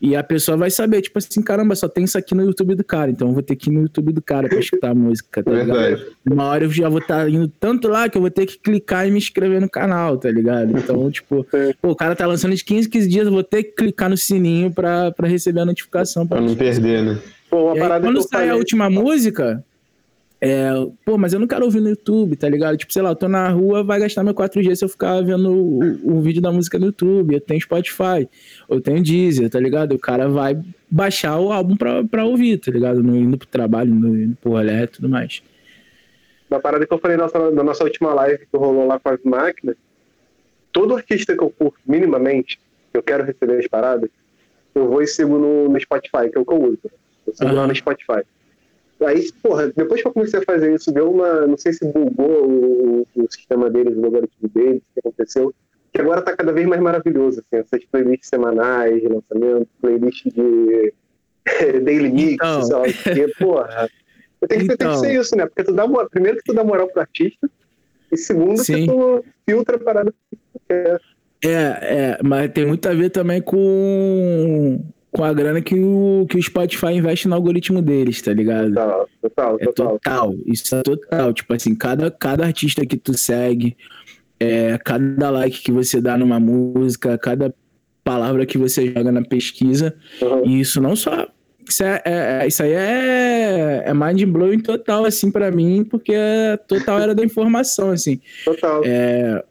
[0.00, 2.84] E a pessoa vai saber, tipo assim, caramba, só tem isso aqui no YouTube do
[2.84, 5.42] cara, então eu vou ter que ir no YouTube do cara pra escutar a música,
[5.42, 5.78] tá ligado?
[5.78, 6.06] verdade.
[6.30, 9.08] Uma hora eu já vou estar indo tanto lá que eu vou ter que clicar
[9.08, 10.76] e me inscrever no canal, tá ligado?
[10.78, 11.46] Então, tipo,
[11.80, 14.16] pô, o cara tá lançando de 15, 15 dias, eu vou ter que clicar no
[14.16, 16.26] sininho pra, pra receber a notificação.
[16.26, 17.18] Pra não perder, né?
[17.48, 18.50] Pô, uma E aí, parada quando que eu sai falei...
[18.50, 19.64] a última música,
[20.40, 20.68] é,
[21.04, 22.76] pô, mas eu não quero ouvir no YouTube, tá ligado?
[22.76, 25.50] Tipo, sei lá, eu tô na rua, vai gastar meu 4G se eu ficar vendo
[25.50, 27.34] o, o vídeo da música no YouTube.
[27.34, 28.28] Eu tenho Spotify,
[28.68, 29.92] eu tenho Deezer, tá ligado?
[29.94, 30.60] O cara vai
[30.90, 33.02] baixar o álbum pra, pra ouvir, tá ligado?
[33.02, 35.42] No, indo pro trabalho, no, indo pro rolê e tudo mais.
[36.50, 39.08] uma parada que eu falei na nossa, na nossa última live que rolou lá com
[39.08, 39.76] as máquinas,
[40.70, 42.58] todo artista que eu curto minimamente,
[42.92, 44.10] que eu quero receber as paradas,
[44.74, 46.78] eu vou e sigo no, no Spotify, que é o que eu uso.
[47.26, 47.60] Eu sigo Aham.
[47.60, 48.22] lá no Spotify.
[49.04, 51.46] Aí, porra, depois que eu comecei a fazer isso, deu uma.
[51.46, 55.54] Não sei se bugou o, o sistema deles, o algoritmo deles, o que aconteceu.
[55.92, 60.92] Que agora tá cada vez mais maravilhoso, assim, essas playlists semanais de lançamento, playlist de
[61.84, 62.62] daily mix, Então.
[62.62, 63.88] sei lá o quê, porra.
[64.48, 64.94] Tem que, tem que Então.
[64.96, 65.46] ser isso, né?
[65.46, 67.48] Porque tu dá, primeiro que tu dá moral pro artista,
[68.12, 68.74] e segundo Sim.
[68.74, 71.00] que tu filtra a parada que tu quer.
[71.44, 74.80] É, é, mas tem muito a ver também com,
[75.16, 78.68] com a grana que o, que o Spotify investe no algoritmo deles, tá ligado?
[78.74, 79.92] Total, total, É total.
[79.92, 81.32] total, isso é total.
[81.32, 83.76] Tipo assim, cada, cada artista que tu segue,
[84.38, 87.54] é, cada like que você dá numa música, cada
[88.04, 90.46] palavra que você joga na pesquisa, Uhum.
[90.46, 91.26] e isso não só.
[91.68, 96.12] Isso, é, é- é- isso aí é, é mind blowing total, assim, pra mim, porque
[96.14, 98.20] é total era da informação, assim.
[98.44, 98.82] Total.
[98.84, 99.42] É,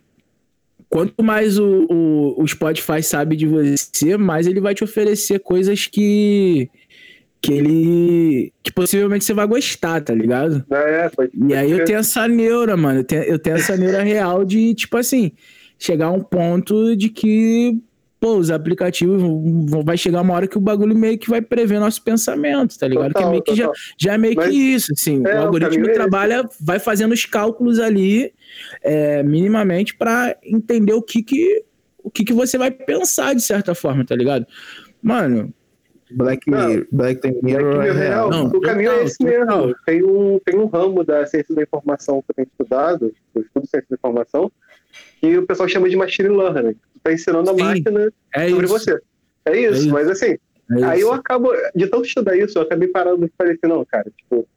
[0.95, 5.87] quanto mais o, o, o Spotify sabe de você, mais ele vai te oferecer coisas
[5.87, 6.69] que
[7.41, 10.65] que ele que possivelmente você vai gostar, tá ligado?
[10.71, 14.01] É, pode E aí eu tenho essa neura, mano, eu tenho, eu tenho essa neura
[14.03, 15.33] real de tipo assim,
[15.77, 17.77] chegar a um ponto de que
[18.17, 21.77] pô, os aplicativos vão- vai chegar uma hora que o bagulho meio que vai prever
[21.77, 23.11] nosso pensamento, tá ligado?
[23.13, 23.69] que é Total, meio que já,
[23.99, 27.25] já é meio Mas- que isso, assim, É, o algoritmo é trabalha, vai fazendo os
[27.25, 28.31] cálculos ali
[28.81, 31.63] é, minimamente pra entender o que que
[32.03, 34.45] o que que você vai pensar de certa forma, tá ligado?
[35.01, 35.51] Mano,
[36.11, 36.67] Black, Não.
[36.67, 38.29] Mirror- Black Black Mirror é real.
[38.29, 39.75] Não, o caminho total, é esse mesmo.
[39.87, 43.67] Tem um, tem um ramo da ciência da informação que eu tenho estudado, eu estudo
[43.67, 44.51] ciência da informação,
[45.19, 46.73] que o pessoal chama de machine learning.
[46.73, 48.73] Tu tá ensinando a Sim, máquina é sobre isso.
[48.73, 48.99] você.
[49.45, 49.89] É isso, É isso.
[49.89, 50.37] mas assim,
[50.79, 51.07] é aí isso.
[51.07, 54.47] eu acabo, de tanto estudar isso, eu acabei parando e falei assim, não, cara, tipo,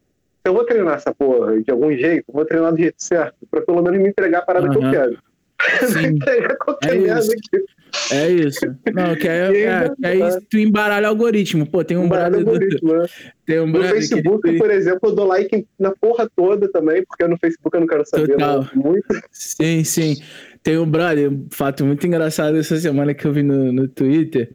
[0.44, 3.82] eu vou treinar essa porra de algum jeito, vou treinar do jeito certo, pra pelo
[3.82, 5.18] menos me entregar a parada que eu quero.
[6.06, 7.32] Entregar qualquer É merda isso.
[7.32, 7.64] aqui.
[8.14, 8.60] É isso.
[8.94, 11.68] Não, que é, E é, ainda- que aí tu embaralha o algoritmo.
[11.68, 13.06] Pô, tem um Um brother do, algoritmo, né?
[13.44, 16.70] tem um No brother que Facebook, ele- por exemplo, eu dou like na porra toda
[16.70, 18.60] também, porque no Facebook eu não quero saber Total.
[18.62, 19.06] né, muito.
[19.32, 20.14] Sim, sim.
[20.62, 24.52] Tem um brother, um fato muito engraçado essa semana que eu vi no, no Twitter.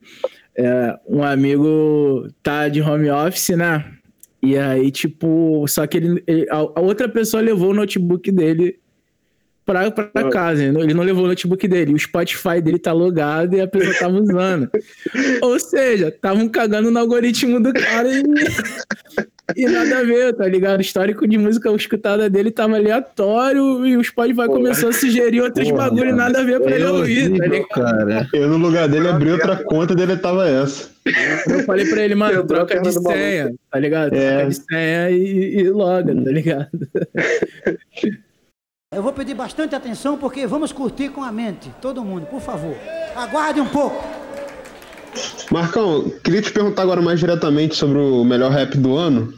[0.56, 3.84] É, um amigo tá de home office, né?
[4.44, 8.78] E aí, tipo, só que ele, ele- a, outra pessoa levou o notebook dele
[9.66, 10.30] pra, pra Ah.
[10.30, 10.62] casa.
[10.64, 11.94] Ele não- ele não levou o notebook dele.
[11.94, 14.70] O Spotify dele tá logado e a pessoa tava usando.
[15.42, 18.22] Ou seja, estavam cagando no algoritmo do cara e,
[19.56, 20.80] e nada a ver, tá ligado?
[20.80, 25.70] O histórico de música escutada dele tava aleatório e o Spotify começou a sugerir outros
[25.70, 27.68] Porra, bagulho e nada a ver pra ele ouvir, tá ligado?
[27.70, 28.28] cara.
[28.34, 30.90] Eu, no lugar dele, abri outra conta dele tava essa.
[31.50, 34.14] Eu falei pra ele, mano, troca de senha, tá ligado?
[34.14, 34.32] É.
[34.32, 36.70] Troca de senha e, e loga, tá ligado?
[38.94, 41.72] Eu vou pedir bastante atenção porque vamos curtir com a mente.
[41.82, 42.76] Todo mundo, por favor.
[43.16, 44.23] Aguarde um pouco.
[45.52, 49.34] Marcão, queria te perguntar agora mais diretamente sobre o melhor rap do ano.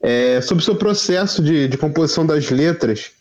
[0.00, 3.12] É, sobre o seu processo de, de composição das letras.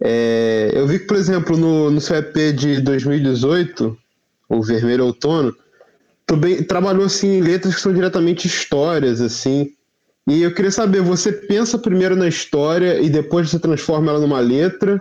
[0.00, 3.96] É, eu vi que, por exemplo, no, no seu EP de 2018,
[4.48, 5.54] o Vermelho Outono,
[6.26, 9.70] tu bem, trabalhou assim, em letras que são diretamente histórias, assim.
[10.28, 14.40] E eu queria saber, você pensa primeiro na história e depois você transforma ela numa
[14.40, 15.00] letra?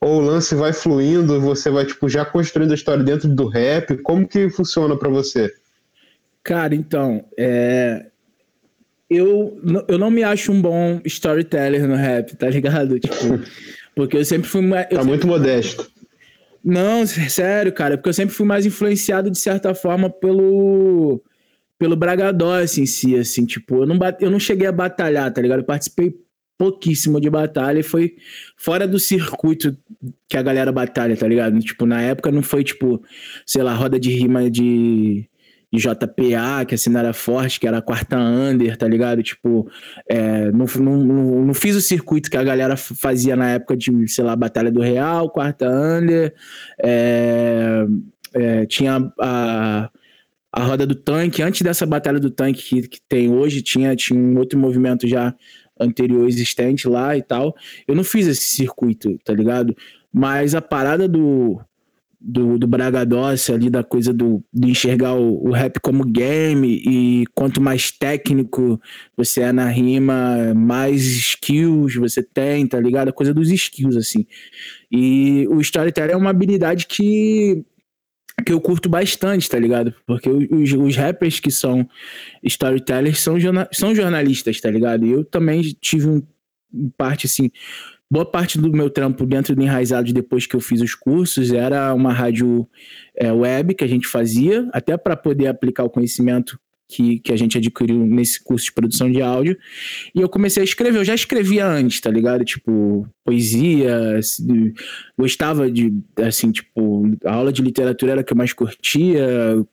[0.00, 3.98] Ou o lance vai fluindo, você vai tipo, já construindo a história dentro do rap?
[3.98, 5.52] Como que funciona pra você?
[6.42, 8.06] Cara, então, é...
[9.08, 12.98] eu, eu não me acho um bom storyteller no rap, tá ligado?
[13.00, 13.40] Tipo,
[13.94, 14.84] porque eu sempre fui mais.
[14.86, 15.90] Tá sempre- muito modesto.
[16.64, 21.22] Não, sé- sério, cara, porque eu sempre fui mais influenciado de certa forma pelo
[21.78, 25.40] pelo Bragadócio em si, assim, tipo, eu não bate, eu não cheguei a batalhar, tá
[25.40, 25.60] ligado?
[25.60, 26.14] Eu participei
[26.58, 28.16] pouquíssimo de batalha e foi
[28.54, 29.74] fora do circuito
[30.28, 31.58] que a galera batalha, tá ligado?
[31.60, 33.02] Tipo, na época não foi tipo,
[33.46, 35.26] sei lá, roda de rima de
[35.78, 39.22] JPA, que assim não era forte, que era a quarta under, tá ligado?
[39.22, 39.70] Tipo,
[40.08, 44.24] é, não, não, não, fiz o circuito que a galera fazia na época de, sei
[44.24, 46.34] lá, Batalha do Real, quarta under,
[46.82, 47.86] é,
[48.34, 49.90] é, tinha a,
[50.52, 54.18] a roda do tanque, antes dessa Batalha do Tanque que, que tem hoje, tinha, tinha
[54.18, 55.34] um outro movimento já
[55.78, 57.54] anterior existente lá e tal.
[57.86, 59.74] Eu não fiz esse circuito, tá ligado?
[60.12, 61.60] Mas a parada do,
[62.20, 67.24] do, do Bragadócio ali, da coisa do, de enxergar o, o rap como game e
[67.34, 68.78] quanto mais técnico
[69.16, 73.08] você é na rima, mais skills você tem, tá ligado?
[73.08, 74.26] A coisa dos skills, assim.
[74.92, 77.64] E o storytelling é uma habilidade que,
[78.44, 79.94] que eu curto bastante, tá ligado?
[80.06, 81.88] Porque os, os rappers que são
[82.42, 85.06] storytellers são, jorna- são jornalistas, tá ligado?
[85.06, 86.22] E eu também tive um,
[86.96, 87.50] parte, assim,
[88.10, 91.94] boa parte do meu trampo dentro do Enraizados depois que eu fiz os cursos era
[91.94, 92.68] uma rádio
[93.16, 96.58] é, web que a gente fazia, até para poder aplicar o conhecimento
[96.90, 99.56] que, que a gente adquiriu nesse curso de produção de áudio.
[100.12, 100.98] E eu comecei a escrever.
[100.98, 102.44] Eu já escrevia antes, tá ligado?
[102.44, 104.74] Tipo, poesia, assim,
[105.16, 109.24] gostava de, assim, tipo, a aula de literatura era a que eu mais curtia.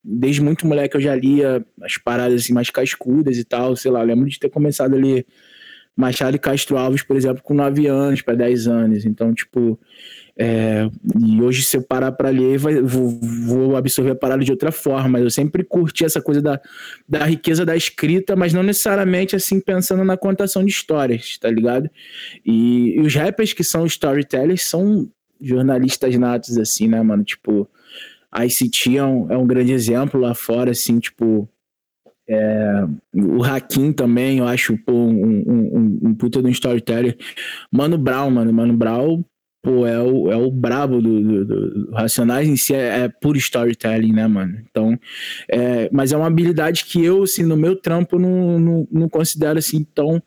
[0.04, 4.04] Desde muito moleque eu já lia as paradas assim, mais cascudas e tal, sei lá.
[4.04, 5.26] Lembro de ter começado a ler
[5.98, 9.06] Machado Castro Alves, por exemplo, com 9 anos para 10 anos.
[9.06, 9.80] Então, tipo,
[10.40, 10.88] é,
[11.20, 14.72] e hoje, se eu parar para ler, vai, vou, vou, absorver a parada de outra
[14.72, 15.20] forma.
[15.20, 16.62] Eu sempre curti essa coisa da,
[17.10, 21.90] da riqueza da escrita, mas não necessariamente assim pensando na contação de histórias, tá ligado?
[22.46, 25.10] E, e os rappers que são storytellers são
[25.42, 27.24] jornalistas natos, assim, né, mano?
[27.24, 27.68] Tipo,
[28.32, 31.50] a ICT é um, é um grande exemplo lá fora, assim, tipo.
[32.30, 37.18] É, o Hakim também, eu acho, pô, um, um, um, puta de um storyteller.
[37.72, 38.52] Mano Brown, mano.
[38.52, 39.24] Mano Brown,
[39.62, 43.38] pô, é o, é o brabo do, do, do Racionais em si, é, é puro
[43.38, 44.58] storytelling, né, mano?
[44.70, 44.98] Então,
[45.50, 49.60] é, mas é uma habilidade que eu, assim, no meu trampo, não, não, não considero,
[49.60, 50.22] assim, tão,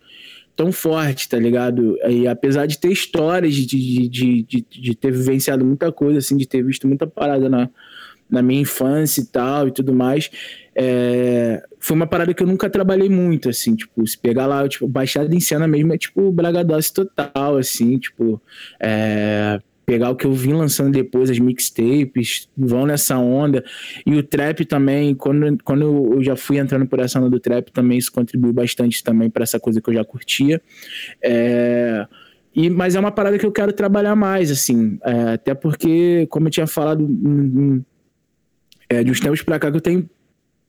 [0.57, 1.99] tão forte, tá ligado?
[2.09, 6.47] E apesar de ter histórias, de, de, de, de, ter vivenciado muita coisa, assim, de
[6.47, 7.69] ter visto muita parada na,
[8.31, 10.31] na minha infância e tal e tudo mais,
[10.75, 14.87] é, foi uma parada que eu nunca trabalhei muito, assim, tipo, se pegar lá, tipo,
[14.87, 18.41] baixada em cena mesmo é tipo Bragadoce total, assim, tipo,
[18.79, 23.65] é, pegar o que eu vim lançando depois, as mixtapes, vão nessa onda,
[24.07, 27.71] e o trap também, quando, quando eu já fui entrando por essa onda do trap,
[27.73, 30.63] também isso contribuiu bastante também para essa coisa que eu já curtia,
[31.23, 32.07] é...
[32.53, 36.49] E, mas é uma parada que eu quero trabalhar mais, assim, é, até porque, como
[36.49, 37.09] eu tinha falado
[38.91, 40.11] é, de uns tempos pra cá que eu tenho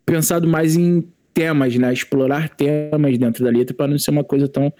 [0.05, 1.03] pensado mais em
[1.34, 1.91] temas, né?
[1.91, 4.72] Explorar temas dentro da letra para não ser uma coisa tão,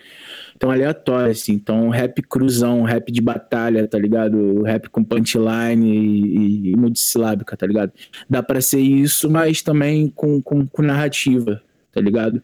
[0.60, 1.54] tão aleatória, assim.
[1.54, 4.62] Então, rap cruzão, rap de batalha, tá ligado?
[4.62, 7.92] Rap com punchline e, e, multissilábica, tá ligado?
[8.30, 11.62] Dá para ser isso, mas também com, com, com narrativa,
[11.92, 12.44] tá ligado?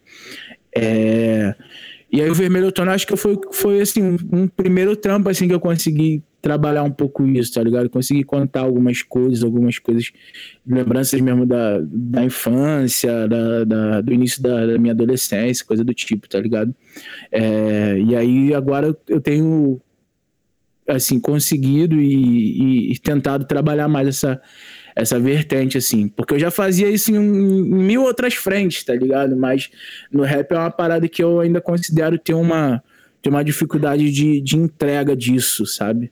[0.75, 1.53] É...
[2.11, 5.53] E aí o Vermelho Outono acho que foi, foi assim, um primeiro trampo assim que
[5.53, 7.89] eu consegui trabalhar um pouco isso, tá ligado?
[7.89, 10.11] Consegui contar algumas coisas, algumas coisas,
[10.65, 15.93] lembranças mesmo da, da infância, da, da do início da, da, minha adolescência, coisa do
[15.93, 16.73] tipo, tá ligado?
[17.31, 19.81] É, e aí agora eu tenho,
[20.87, 24.41] assim, conseguido e, e, e, tentado trabalhar mais essa,
[24.95, 29.35] essa vertente, assim, porque eu já fazia isso em, em mil outras frentes, tá ligado?
[29.35, 29.69] Mas
[30.11, 32.81] no rap é uma parada que eu ainda considero ter uma
[33.19, 36.11] ter uma dificuldade de, de entrega disso, sabe?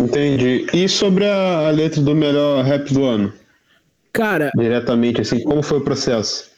[0.00, 0.66] Entendi.
[0.72, 3.32] E sobre a, letra do melhor rap do ano?
[4.12, 4.50] Cara.
[4.56, 6.50] Diretamente, assim, como foi o processo?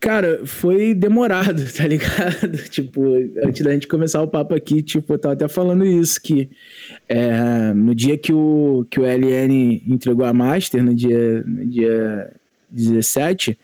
[0.00, 2.56] Cara, foi demorado, tá ligado?
[2.70, 3.02] tipo,
[3.44, 6.48] antes da gente começar o papo aqui, tipo, eu tava até falando isso, que
[7.08, 12.32] é, no dia que o, que o LN entregou a Master, no dia, no dia
[12.70, 13.58] 17,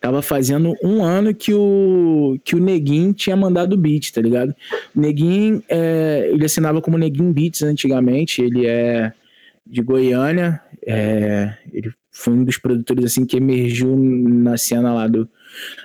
[0.00, 4.54] Tava fazendo um ano que o, que o Neguin tinha mandado o beat, tá ligado?
[4.94, 9.12] Neguin, é, ele assinava como Neguin Beats antigamente, ele é
[9.66, 15.28] de Goiânia, é, ele foi um dos produtores assim que emergiu na cena lá do,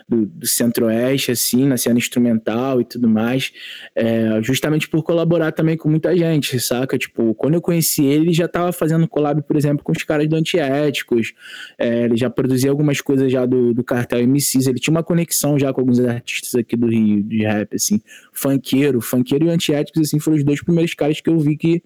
[0.08, 3.52] do, do centro-oeste, assim, na cena instrumental e tudo mais,
[3.96, 6.98] é, justamente por colaborar também com muita gente, saca?
[6.98, 10.28] Tipo, quando eu conheci ele, ele já estava fazendo collab, por exemplo, com os caras
[10.28, 11.34] do Antiéticos,
[11.78, 15.60] é, ele já produzia algumas coisas já do, do Cartel MCs, ele tinha uma conexão
[15.60, 18.02] já com alguns artistas aqui do Rio, de rap, assim,
[18.32, 21.84] funkeiro, funkeiro e Antiéticos, assim, foram os dois primeiros caras que eu vi que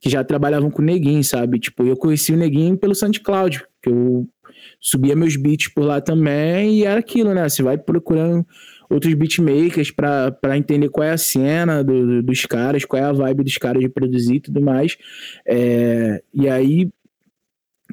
[0.00, 1.58] que já trabalhavam com o Neguinho, sabe?
[1.58, 4.28] Tipo, eu conheci o Neguinho pelo SoundCloud, que eu
[4.80, 7.48] subia meus beats por lá também e era aquilo, né?
[7.48, 8.46] Você vai procurando
[8.88, 13.12] outros beatmakers para entender qual é a cena do, do, dos caras, qual é a
[13.12, 14.96] vibe dos caras de produzir e tudo mais.
[15.46, 16.88] É, e aí,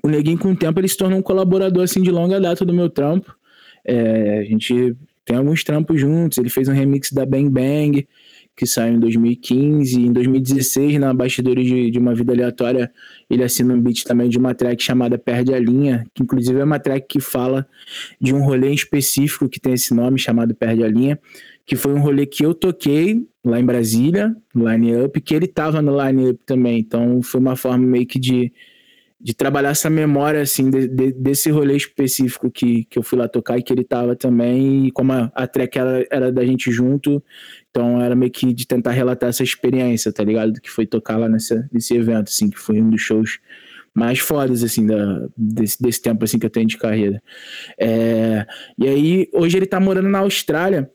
[0.03, 2.73] o Neguinho, com o tempo, ele se tornou um colaborador assim, de longa data do
[2.73, 3.35] meu trampo.
[3.85, 4.95] É, a gente
[5.25, 8.07] tem alguns trampos juntos, ele fez um remix da Bang Bang,
[8.55, 9.99] que saiu em 2015.
[9.99, 12.91] Em 2016, na Bastidores de, de uma Vida Aleatória,
[13.29, 16.63] ele assina um beat também de uma track chamada Perde a Linha, que inclusive é
[16.63, 17.67] uma track que fala
[18.19, 21.19] de um rolê específico que tem esse nome, chamado Perde a Linha,
[21.65, 25.47] que foi um rolê que eu toquei lá em Brasília, no Line Up, que ele
[25.47, 26.79] tava no Line Up também.
[26.79, 28.51] Então foi uma forma meio que de
[29.23, 33.25] de trabalhar essa memória, assim, de, de, desse rolê específico que, que eu fui lá
[33.25, 36.69] tocar e que ele tava também, e como a, a track era, era da gente
[36.69, 37.23] junto,
[37.69, 40.59] então era meio que de tentar relatar essa experiência, tá ligado?
[40.59, 43.39] Que foi tocar lá nessa, nesse evento, assim, que foi um dos shows
[43.95, 47.23] mais fodas, assim, da, desse, desse tempo, assim, que eu tenho de carreira.
[47.79, 48.45] É,
[48.77, 50.91] e aí, hoje ele tá morando na Austrália,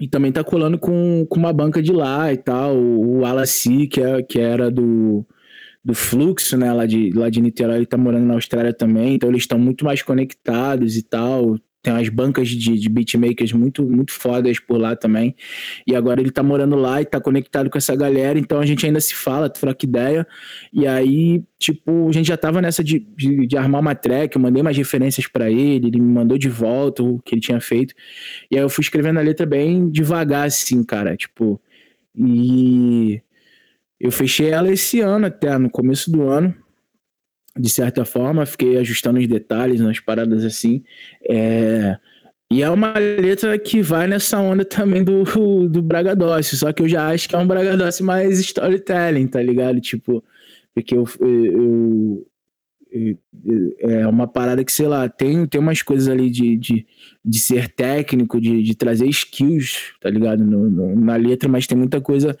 [0.00, 3.86] e também tá colando com, com uma banca de lá e tal, o, o Alaci,
[3.86, 5.26] que, é, que era do
[5.84, 9.28] do fluxo, né, lá de, lá de Niterói, ele tá morando na Austrália também, então
[9.28, 14.12] eles estão muito mais conectados e tal, tem umas bancas de, de beatmakers muito, muito
[14.12, 15.34] fodas por lá também.
[15.84, 18.86] E agora ele tá morando lá e tá conectado com essa galera, então a gente
[18.86, 20.24] ainda se fala, troca ideia.
[20.72, 24.40] E aí, tipo, a gente já tava nessa de, de, de armar uma track, eu
[24.40, 27.94] mandei mais referências para ele, ele me mandou de volta o que ele tinha feito.
[28.48, 31.60] E aí eu fui escrevendo a letra bem devagar, assim, cara, tipo.
[32.14, 33.20] E
[34.02, 36.54] eu fechei ela esse ano até, no começo do ano
[37.58, 40.82] de certa forma, fiquei ajustando os detalhes nas paradas assim.
[41.28, 41.96] É...
[42.50, 45.24] E é uma letra que vai nessa onda também do,
[45.68, 49.80] do Bragadócio, só que eu já acho que é um Bragadócio mais storytelling, tá ligado?
[49.80, 50.22] Tipo,
[50.74, 52.26] porque eu, eu,
[52.90, 53.18] eu,
[53.78, 56.86] é uma parada que, sei lá, tem, tem umas coisas ali de, de,
[57.24, 60.44] de ser técnico, de, de trazer skills, tá ligado?
[60.44, 62.36] No, no, na letra, mas tem muita coisa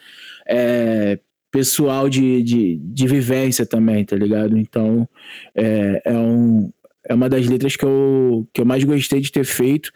[0.46, 1.18] é,
[1.52, 4.56] pessoal de, de, de vivência também, tá ligado?
[4.56, 5.06] Então,
[5.54, 6.72] é, é, um,
[7.06, 9.92] é uma das letras que eu, que eu mais gostei de ter feito,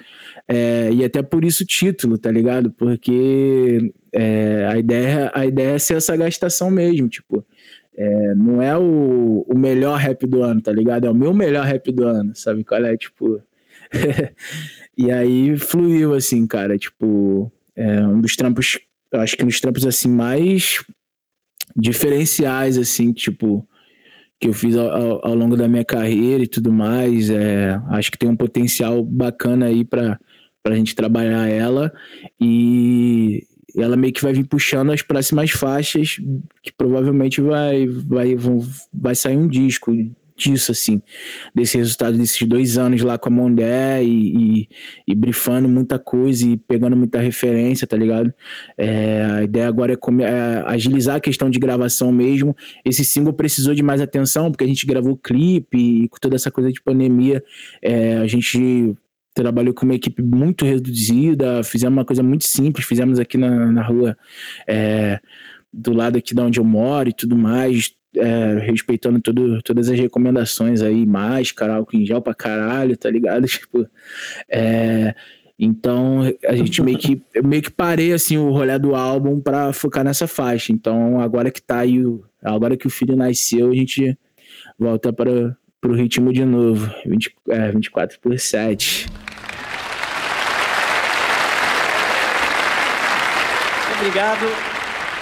[0.47, 2.71] é, e até por isso o título, tá ligado?
[2.71, 7.45] Porque é, a, ideia, a ideia é ser essa gastação mesmo, tipo,
[7.97, 11.07] é, não é o, o melhor rap do ano, tá ligado?
[11.07, 12.95] É o meu melhor rap do ano, sabe qual é?
[12.99, 13.43] Tipo.
[14.99, 18.79] e aí fluiu, assim, cara, tipo, é um dos trampos,
[19.15, 20.85] acho que nos trampos assim mais
[21.75, 23.67] diferenciais, assim, tipo,
[24.39, 27.31] que eu fiz ao, ao, longo da minha carreira e tudo mais.
[27.31, 30.19] É, acho que tem um potencial bacana aí para
[30.65, 31.93] a gente trabalhar ela
[32.41, 33.43] e
[33.77, 36.17] ela meio que vai vir puxando as próximas faixas
[36.63, 39.93] que provavelmente vai, vai, vão, vai sair um disco
[40.37, 41.01] disso, assim,
[41.55, 44.69] desse resultado desses dois anos lá com a Mondé e, e,
[45.09, 48.33] e brifando muita coisa e pegando muita referência, tá ligado?
[48.77, 52.55] É, a ideia agora é, é, agilizar a questão de gravação mesmo.
[52.85, 56.51] Esse single precisou de mais atenção, porque a gente gravou clipe e com toda essa
[56.51, 57.43] coisa de pandemia,
[57.83, 58.95] é, a gente
[59.35, 63.83] trabalhou com uma equipe muito reduzida, fizemos uma coisa muito simples, fizemos aqui na, na
[63.83, 64.17] rua,
[64.67, 65.21] é,
[65.71, 69.99] do lado aqui de onde eu moro e tudo mais, é, respeitando tudo, todas as
[69.99, 73.47] recomendações aí, máscara, álcool em gel pra caralho, tá ligado?
[73.57, 73.87] Tipo,
[74.51, 75.15] é,
[75.59, 80.05] então a gente meio que, meio que parei assim o rolê do álbum pra focar
[80.05, 80.73] nessa faixa.
[80.73, 82.03] Então agora que tá aí,
[82.43, 84.17] agora que o filho nasceu, a gente
[84.79, 89.07] volta para pro ritmo de novo, 20, é, 24 por 7.
[93.99, 94.47] Obrigado,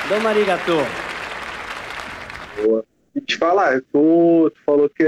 [0.09, 1.04] Dom Marigato.
[2.63, 2.85] Boa.
[3.15, 5.05] E te falar, tu, tu falou que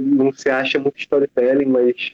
[0.00, 2.12] não se acha muito storytelling, mas,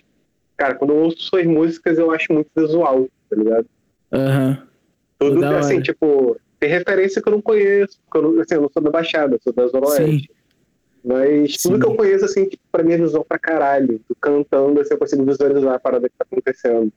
[0.56, 3.66] cara, quando eu ouço suas músicas, eu acho muito visual, tá ligado?
[4.12, 4.48] Aham.
[4.50, 4.66] Uhum.
[5.18, 8.60] Tudo que, assim, tipo, tem referência que eu não conheço, porque eu não, assim, eu
[8.60, 10.30] não sou da Baixada, sou da Zona Oeste.
[11.02, 11.70] Mas Sim.
[11.70, 14.00] tudo que eu conheço, assim, tipo, pra mim é visual pra caralho.
[14.06, 16.92] Tu cantando, assim, eu consigo visualizar a parada que tá acontecendo.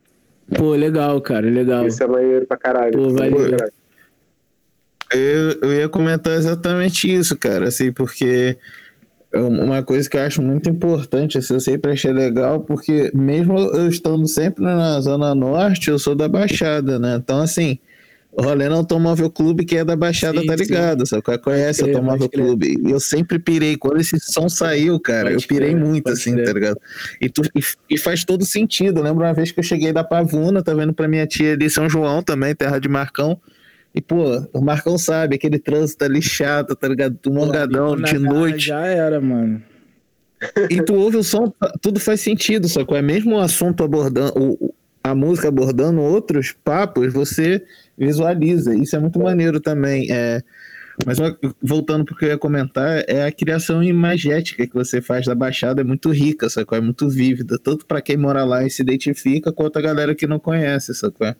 [0.58, 1.86] Pô, legal, cara, legal.
[1.86, 2.94] Isso é maneiro pra caralho.
[2.94, 3.52] Pô, valeu.
[3.52, 3.74] Caralho.
[5.12, 8.58] Eu, eu ia comentar exatamente isso, cara, assim, porque
[9.34, 13.88] uma coisa que eu acho muito importante, assim, eu sempre achei legal, porque mesmo eu
[13.88, 17.16] estando sempre na Zona Norte, eu sou da Baixada, né?
[17.16, 17.80] Então, assim,
[18.32, 21.06] o Rolê é Automóvel Clube, que é da Baixada, sim, tá ligado?
[21.06, 21.22] Sim.
[21.24, 22.76] Só conhece o Automóvel Clube.
[22.86, 23.76] E eu sempre pirei.
[23.76, 26.46] Quando esse som saiu, cara, pode eu pirei crer, muito, assim, crer.
[26.46, 26.80] tá ligado?
[27.20, 29.00] E, tu, e, e, faz todo sentido.
[29.00, 31.70] Eu lembro uma vez que eu cheguei da Pavuna, tá vendo pra minha tia ali,
[31.70, 33.40] São João também, terra de Marcão.
[33.94, 37.18] E, pô, o Marcão sabe, aquele trânsito ali chato, tá ligado?
[37.22, 38.68] Do mongadão, de noite.
[38.68, 39.62] Já era, mano.
[40.70, 44.58] E tu ouve o som, tudo faz sentido, só que é mesmo o assunto abordando,
[45.04, 47.62] a música abordando outros papos, você
[47.98, 48.74] visualiza.
[48.76, 50.08] Isso é muito maneiro também.
[50.10, 50.42] É,
[51.06, 51.18] mas
[51.62, 55.36] voltando para o que eu ia comentar, é a criação imagética que você faz da
[55.36, 56.78] Baixada é muito rica, sacou?
[56.78, 60.28] É muito vívida, tanto para quem mora lá e se identifica, quanto a galera que
[60.28, 61.36] não conhece, sacou?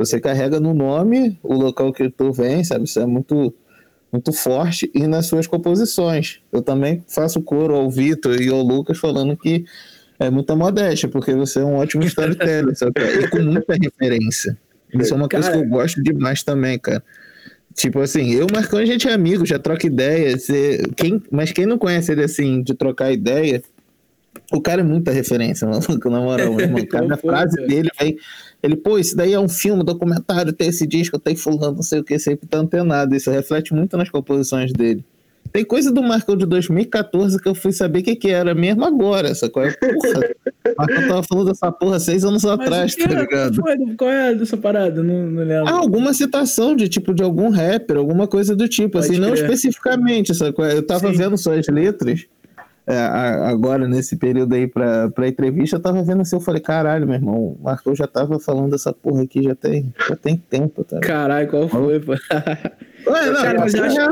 [0.00, 2.84] Você carrega no nome o local que tu vem, sabe?
[2.84, 3.54] Isso é muito
[4.10, 6.40] muito forte e nas suas composições.
[6.50, 9.64] Eu também faço coro ao Vitor e ao Lucas falando que
[10.18, 12.92] é muita modéstia, porque você é um ótimo storyteller, sabe?
[13.22, 14.58] E com muita referência.
[14.94, 17.04] Isso é uma coisa que eu gosto demais também, cara.
[17.74, 20.36] Tipo assim, eu Marcão, a gente é amigo, já troca ideia.
[20.36, 23.62] Você, quem, mas quem não conhece ele assim, de trocar ideia,
[24.52, 26.84] o cara é muita referência, maluco, na moral, meu irmão.
[26.86, 28.16] Cada frase dele vem.
[28.62, 32.00] Ele, pô, isso daí é um filme, documentário, tem esse disco, tem fulano, não sei
[32.00, 33.14] o que, sempre tá antenado.
[33.14, 35.04] Isso reflete muito nas composições dele.
[35.52, 38.84] Tem coisa do Marcão de 2014 que eu fui saber o que, que era mesmo
[38.84, 39.28] agora.
[39.28, 39.76] Essa coisa.
[39.76, 40.30] Porra,
[40.78, 43.62] Marcão tava falando dessa porra seis anos Mas atrás, tá ligado?
[43.96, 45.02] Qual é dessa parada?
[45.02, 45.68] Não, não lembro.
[45.68, 49.26] Ah, alguma citação de tipo de algum rapper, alguma coisa do tipo, Pode assim, crer.
[49.26, 50.30] não especificamente.
[50.30, 50.76] Essa coisa.
[50.76, 51.16] Eu tava Sim.
[51.16, 52.26] vendo suas letras.
[52.90, 52.98] É,
[53.48, 57.14] agora nesse período aí pra, pra entrevista, eu tava vendo assim, eu falei, caralho, meu
[57.14, 61.00] irmão, o Marcão já tava falando dessa porra aqui já tem, já tem tempo, tá?
[61.00, 62.12] Caralho, qual foi, pô?
[63.06, 64.02] Ué, não, Cara, mas eu, é, acho,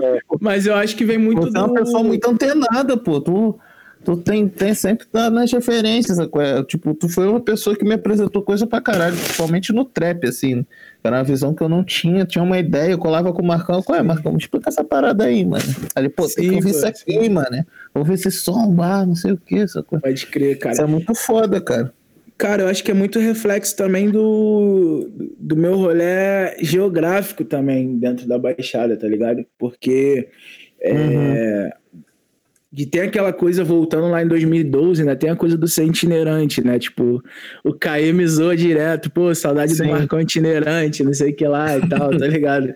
[0.40, 1.74] mas eu acho que vem muito Tu é uma do...
[1.74, 3.20] pessoa muito antenada, pô.
[3.20, 3.58] Tu,
[4.04, 6.18] tu tem, tem sempre tá nas referências.
[6.18, 10.26] É, Tipo, tu foi uma pessoa que me apresentou coisa pra caralho, principalmente no trap,
[10.26, 10.64] assim.
[11.02, 13.82] Era uma visão que eu não tinha, tinha uma ideia, eu colava com o Marcão.
[13.82, 14.32] Qual é, Marcão?
[14.32, 15.64] Me explica essa parada aí, mano.
[15.94, 17.64] Aí pô, tem Sim, que ouvir isso aqui, mano.
[17.94, 20.02] Ouvir esse som, bar, não sei o que, essa coisa.
[20.02, 20.74] Pode crer, cara.
[20.74, 21.92] Isso é muito foda, cara.
[22.36, 28.28] Cara, eu acho que é muito reflexo também do, do meu rolê geográfico também dentro
[28.28, 29.44] da Baixada, tá ligado?
[29.58, 30.28] Porque
[30.80, 31.74] é,
[32.70, 36.62] de ter aquela coisa voltando lá em 2012, ainda tem a coisa do ser itinerante,
[36.62, 36.78] né?
[36.78, 37.22] Tipo,
[37.64, 37.74] o
[38.12, 39.84] me zoa direto, pô, saudade Sim.
[39.84, 42.74] do Marcão itinerante, não sei o que lá e tal, tá ligado?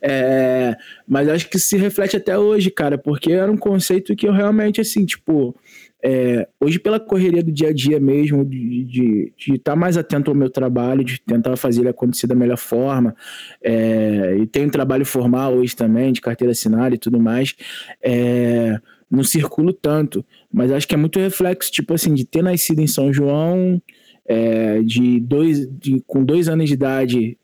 [0.00, 0.76] É,
[1.08, 4.80] mas acho que se reflete até hoje, cara, porque era um conceito que eu realmente,
[4.80, 5.56] assim, tipo,
[6.04, 10.50] é, hoje pela correria do dia a dia mesmo, de estar mais atento ao meu
[10.50, 13.14] trabalho, de tentar fazer ele acontecer da melhor forma,
[13.62, 17.54] é, e tenho um trabalho formal hoje também, de carteira assinada e tudo mais,
[18.02, 18.80] é,
[19.16, 22.86] não circulo tanto, mas acho que é muito reflexo, tipo assim, de ter nascido em
[22.86, 23.80] São João,
[24.26, 27.38] é, de dois, de, com dois anos de idade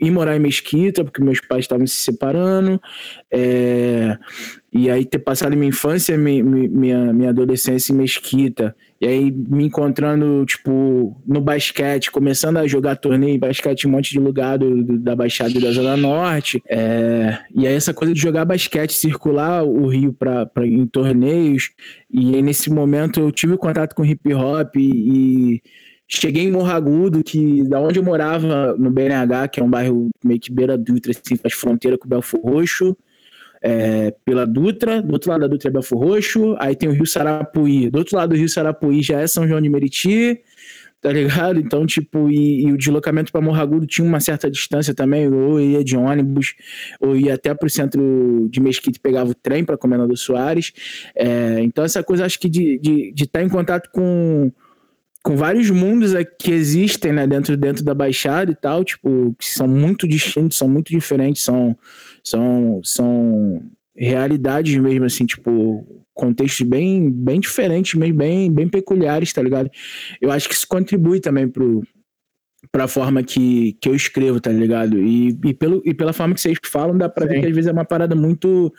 [0.00, 2.80] e morar em Mesquita, porque meus pais estavam se separando,
[3.32, 4.16] é,
[4.78, 9.30] e aí ter passado minha infância, mi- mi- minha, minha adolescência em Mesquita, e aí
[9.30, 14.58] me encontrando, tipo, no basquete, começando a jogar torneio basquete em um monte de lugar
[14.58, 18.44] do, do- da Baixada e da Zona Norte, é, e aí essa coisa de jogar
[18.44, 21.70] basquete, circular o Rio pra, pra, em torneios,
[22.10, 25.60] e aí nesse momento eu tive contato com hip hop e,
[26.10, 30.08] cheguei em Morro Agudo, que da onde eu morava, no BNH, que é um bairro
[30.24, 32.96] meio que beira Dutra, assim, faz fronteira com o Belfor Roxo,
[33.62, 37.06] é, pela Dutra, do outro lado da Dutra é Belfor Roxo, aí tem o Rio
[37.06, 40.40] Sarapuí, do outro lado do Rio Sarapuí já é São João de Meriti,
[41.00, 41.60] tá ligado?
[41.60, 45.60] Então, tipo, e, e o deslocamento para Morro Agudo tinha uma certa distância também, ou
[45.60, 46.54] ia de ônibus,
[47.00, 50.72] ou ia até pro centro de Mesquita e pegava o trem para Comendador Soares,
[51.14, 54.52] É, então essa coisa, acho que de estar de, de estar em contato com
[55.22, 59.46] com vários mundos aqui que existem né, dentro, dentro da Baixada e tal, tipo, que
[59.46, 61.76] são muito distintos, são muito diferentes, são,
[62.28, 63.62] são, são
[63.96, 69.70] realidades mesmo, assim, tipo, contextos bem, bem diferentes, mesmo, bem, bem peculiares, tá ligado?
[70.20, 71.82] Eu acho que isso contribui também pro,
[72.78, 75.02] pra forma que, que eu escrevo, tá ligado?
[75.02, 77.40] E, e, pelo, e pela forma que vocês falam, dá pra ver Sim.
[77.40, 78.72] que às vezes é uma parada muito,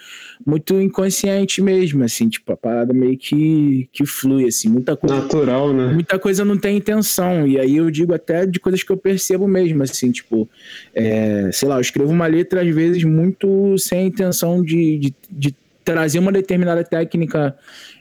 [0.47, 5.73] muito inconsciente mesmo, assim, tipo, a parada meio que, que flui, assim, muita coisa Natural,
[5.73, 5.91] né?
[5.91, 7.45] muita coisa não tem intenção.
[7.45, 10.47] E aí eu digo até de coisas que eu percebo mesmo, assim, tipo,
[10.95, 15.13] é, sei lá, eu escrevo uma letra às vezes muito sem a intenção de, de,
[15.29, 17.53] de trazer uma determinada técnica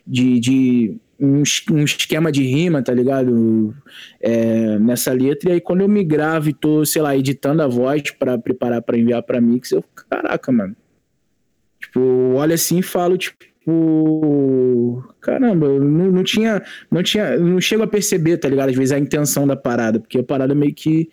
[0.07, 0.39] de.
[0.39, 1.43] de um,
[1.73, 3.75] um esquema de rima, tá ligado?
[4.21, 7.67] É, nessa letra, e aí quando eu me gravo e tô, sei lá, editando a
[7.67, 10.77] voz pra preparar pra enviar pra mix, eu, caraca, mano.
[11.81, 13.45] Tipo, eu olho assim e falo, tipo,
[15.21, 18.71] caramba, eu não, não tinha, não tinha, não chego a perceber, tá ligado?
[18.71, 21.09] Às vezes a intenção da parada, porque a parada meio que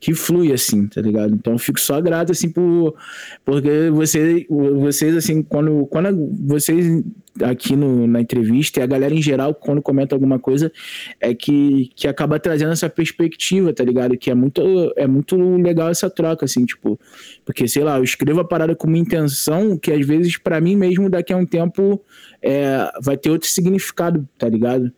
[0.00, 1.34] que flui assim, tá ligado?
[1.34, 2.96] Então eu fico só grato assim por
[3.44, 7.04] porque você, vocês assim, quando quando vocês
[7.42, 10.72] aqui no, na entrevista e a galera em geral quando comenta alguma coisa
[11.20, 14.16] é que, que acaba trazendo essa perspectiva, tá ligado?
[14.16, 14.62] Que é muito
[14.96, 16.98] é muito legal essa troca assim, tipo,
[17.44, 20.76] porque sei lá, eu escrevo a parada com uma intenção que às vezes pra mim
[20.76, 22.02] mesmo daqui a um tempo
[22.42, 24.90] é, vai ter outro significado, tá ligado?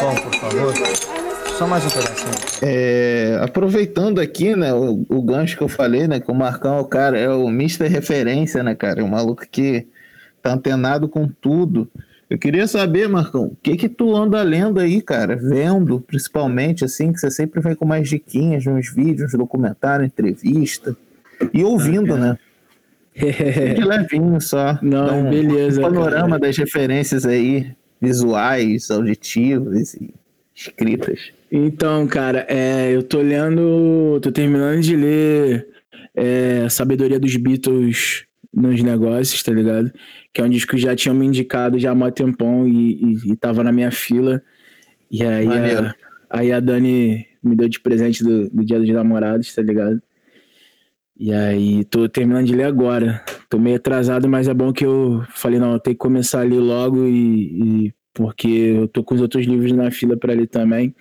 [0.00, 1.25] Bom, por favor.
[1.58, 2.32] Só mais um pedacinho.
[2.60, 7.18] É, aproveitando aqui, né, o, o gancho que eu falei, né, que o Marcão, cara,
[7.18, 7.88] é o Mr.
[7.88, 9.86] Referência, né, cara, é um maluco que
[10.42, 11.90] tá antenado com tudo.
[12.28, 17.10] Eu queria saber, Marcão, o que que tu anda lendo aí, cara, vendo, principalmente, assim,
[17.10, 20.94] que você sempre vem com mais diquinhas nos vídeos, documentário, entrevista,
[21.54, 22.36] e ouvindo, né?
[23.16, 24.78] De levinho só.
[24.82, 26.40] Não, Dá um, beleza, um panorama cara.
[26.40, 30.12] das referências aí, visuais, auditivas e
[30.56, 31.32] escritas.
[31.52, 35.68] Então, cara, é, eu tô lendo, tô terminando de ler
[36.14, 39.92] é, Sabedoria dos Beatles nos negócios, tá ligado?
[40.32, 43.32] Que é um disco que já tinham me indicado já há mó tempão e, e,
[43.32, 44.42] e tava na minha fila.
[45.10, 45.94] E aí a,
[46.30, 50.00] aí a Dani me deu de presente do, do Dia dos Namorados, tá ligado?
[51.18, 53.22] E aí tô terminando de ler agora.
[53.48, 56.44] Tô meio atrasado, mas é bom que eu falei, não, eu tenho que começar a
[56.44, 60.48] ler logo e, e porque eu tô com os outros livros na fila para ler
[60.48, 60.94] também.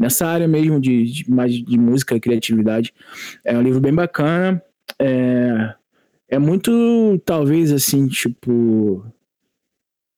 [0.00, 2.92] Nessa área mesmo de, de mais de música e criatividade.
[3.44, 4.60] É um livro bem bacana.
[4.98, 5.74] É,
[6.30, 9.04] é muito, talvez, assim, tipo.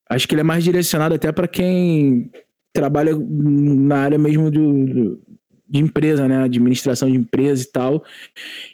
[0.09, 2.31] acho que ele é mais direcionado até para quem
[2.73, 5.21] trabalha na área mesmo do-
[5.75, 6.45] de empresa, né?
[6.45, 8.05] Administração de empresa e tal,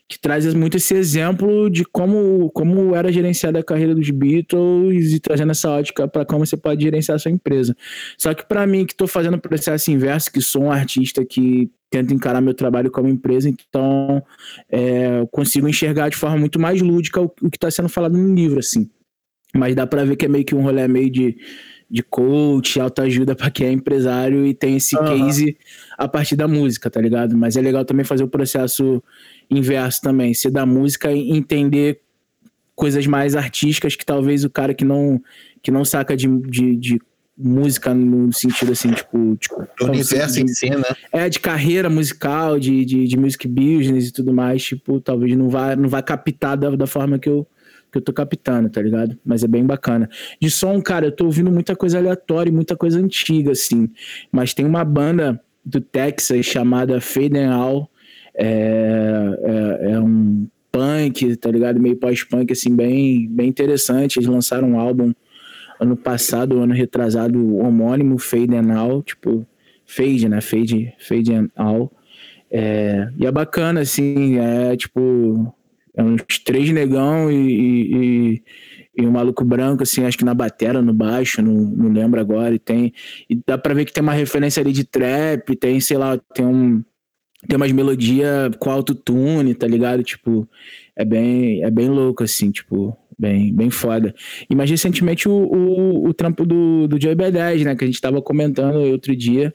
[0.07, 5.18] que traz muito esse exemplo de como, como era gerenciada a carreira dos Beatles e
[5.18, 7.74] trazendo essa ótica para como você pode gerenciar a sua empresa.
[8.18, 11.70] Só que para mim, que estou fazendo o processo inverso, que sou um artista que
[11.90, 14.22] tenta encarar meu trabalho como empresa, então
[14.70, 18.34] é, consigo enxergar de forma muito mais lúdica o, o que está sendo falado no
[18.34, 18.88] livro, assim.
[19.55, 21.36] Mas dá para ver que é meio que um rolê meio de,
[21.91, 25.26] de coach, autoajuda para quem é empresário e tem esse Aham.
[25.26, 25.57] case
[25.99, 27.36] a partir da música, tá ligado?
[27.36, 29.03] Mas é legal também fazer o processo
[29.51, 32.01] inverso também, ser da música e entender
[32.76, 35.20] coisas mais artísticas que talvez o cara que não,
[35.62, 37.01] que não saca de, de, de
[37.36, 39.36] música no sentido assim, tipo.
[39.36, 40.82] tipo O universo de- em si, né?
[41.12, 45.49] é, de carreira musical, de, de, de music business e tudo mais, tipo, talvez não
[45.49, 47.47] vá, não vá captar da, da forma que eu,
[47.91, 49.18] que eu tô captando, tá ligado?
[49.24, 50.09] Mas é bem bacana.
[50.41, 53.88] De som, cara, eu tô ouvindo muita coisa aleatória e muita coisa antiga, assim.
[54.30, 57.91] Mas tem uma banda do Texas chamada Fade and All.
[58.34, 61.80] É, é, é um punk, tá ligado?
[61.80, 64.18] Meio pós-punk, assim, bem, bem interessante.
[64.18, 65.12] Eles lançaram um álbum
[65.80, 69.47] ano passado, ano retrasado, homônimo, Fade and All, tipo,
[69.86, 70.41] Fade, né?
[70.41, 71.91] Fade, Fade and All.
[72.51, 75.55] É, e é bacana, assim, é tipo,
[75.97, 77.36] é uns três negão e,
[78.36, 78.43] e,
[78.97, 82.55] e- um maluco branco, assim, acho que na batera, no baixo, não, não lembro agora,
[82.55, 82.93] e tem,
[83.28, 86.45] e dá pra ver que tem uma referência ali de trap, tem, sei lá, tem
[86.47, 86.82] um,
[87.49, 90.03] tem umas melodias com autotune, tá ligado?
[90.03, 90.49] Tipo,
[90.97, 94.14] é bem, é bem louco, assim, tipo, bem, bem foda.
[94.49, 98.01] E mais recentemente o, o, o trampo do, do Joey B10, né, que a gente
[98.01, 99.55] tava comentando outro dia.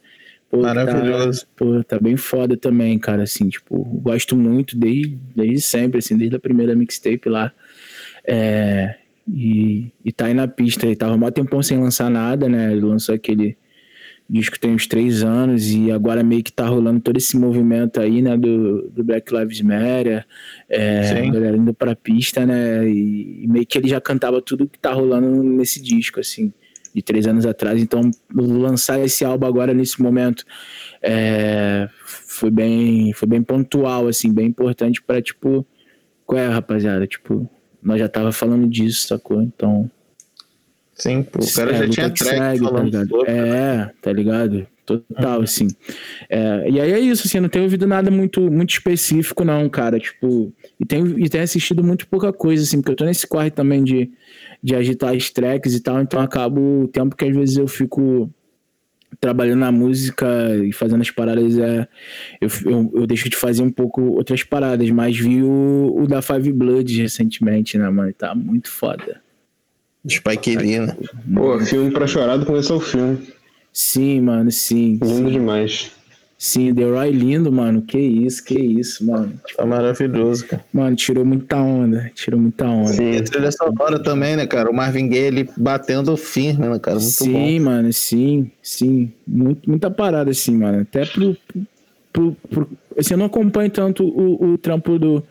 [0.55, 1.41] Pô, Maravilhoso.
[1.41, 6.17] Tá, pô, tá bem foda também, cara, assim, tipo, gosto muito desde, desde sempre, assim,
[6.17, 7.51] desde a primeira mixtape lá.
[8.25, 8.95] É,
[9.27, 12.81] e, e tá aí na pista, ele tava mó tempão sem lançar nada, né, ele
[12.81, 13.57] lançou aquele
[14.27, 18.21] disco tem uns três anos e agora meio que tá rolando todo esse movimento aí,
[18.21, 20.25] né, do, do Black Lives Matter,
[20.69, 24.67] é, a galera indo pra pista, né, e, e meio que ele já cantava tudo
[24.67, 26.51] que tá rolando nesse disco, assim,
[26.95, 30.45] de três anos atrás, então lançar esse álbum agora nesse momento
[31.03, 35.67] é, foi bem foi bem pontual, assim, bem importante pra, tipo,
[36.25, 37.49] qual é, rapaziada, tipo,
[37.83, 39.91] nós já tava falando disso, sacou, então...
[40.93, 43.09] Sim, pô, o cara É, já tinha que track segue, tá falando ligado?
[43.09, 43.31] sobre.
[43.31, 44.67] É, tá ligado?
[44.85, 45.67] Total, assim.
[46.29, 49.67] É, e aí é isso, assim, eu não tenho ouvido nada muito, muito específico, não,
[49.67, 49.99] cara.
[49.99, 53.51] Tipo, e tenho, e tenho assistido muito pouca coisa, assim, porque eu tô nesse corre
[53.51, 54.09] também de,
[54.65, 58.27] de agitar as tracks e tal, então acabo o tempo que às vezes eu fico
[59.21, 60.25] trabalhando na música
[60.65, 61.87] e fazendo as paradas, é,
[62.41, 66.19] eu, eu, eu deixo de fazer um pouco outras paradas, mas vi o, o da
[66.19, 68.11] Five Blood recentemente, né, mano?
[68.11, 69.21] Tá muito foda.
[70.09, 70.97] Spike Lee, né?
[71.31, 73.19] Pô, filme pra chorar do começo ao fim.
[73.71, 74.99] Sim, mano, sim.
[75.03, 75.31] Lindo sim.
[75.31, 75.91] demais.
[76.37, 77.81] Sim, The Roy lindo, mano.
[77.81, 79.33] Que isso, que isso, mano.
[79.55, 80.65] Tá maravilhoso, cara.
[80.73, 82.11] Mano, tirou muita onda.
[82.13, 83.01] Tirou muita onda.
[83.01, 84.69] E a trilha sonora também, né, cara?
[84.69, 86.97] O Marvin Gaye, ele batendo firme, né, cara?
[86.97, 87.65] Muito sim, bom.
[87.65, 89.11] mano, sim, sim.
[89.25, 90.81] Muito, muita parada, assim, mano.
[90.81, 91.37] Até pro.
[92.11, 95.23] pro, pro assim, eu não acompanho tanto o, o trampo do,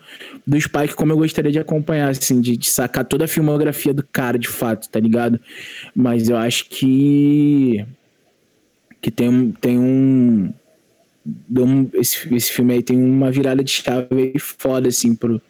[0.45, 4.03] do Spike como eu gostaria de acompanhar, assim, de, de sacar toda a filmografia do
[4.03, 5.39] cara, de fato, tá ligado?
[5.95, 7.85] Mas eu acho que.
[9.01, 10.14] que tem, tem um.
[11.55, 15.41] Deu um- esse, esse filme aí tem uma virada de chave foda, assim, pro,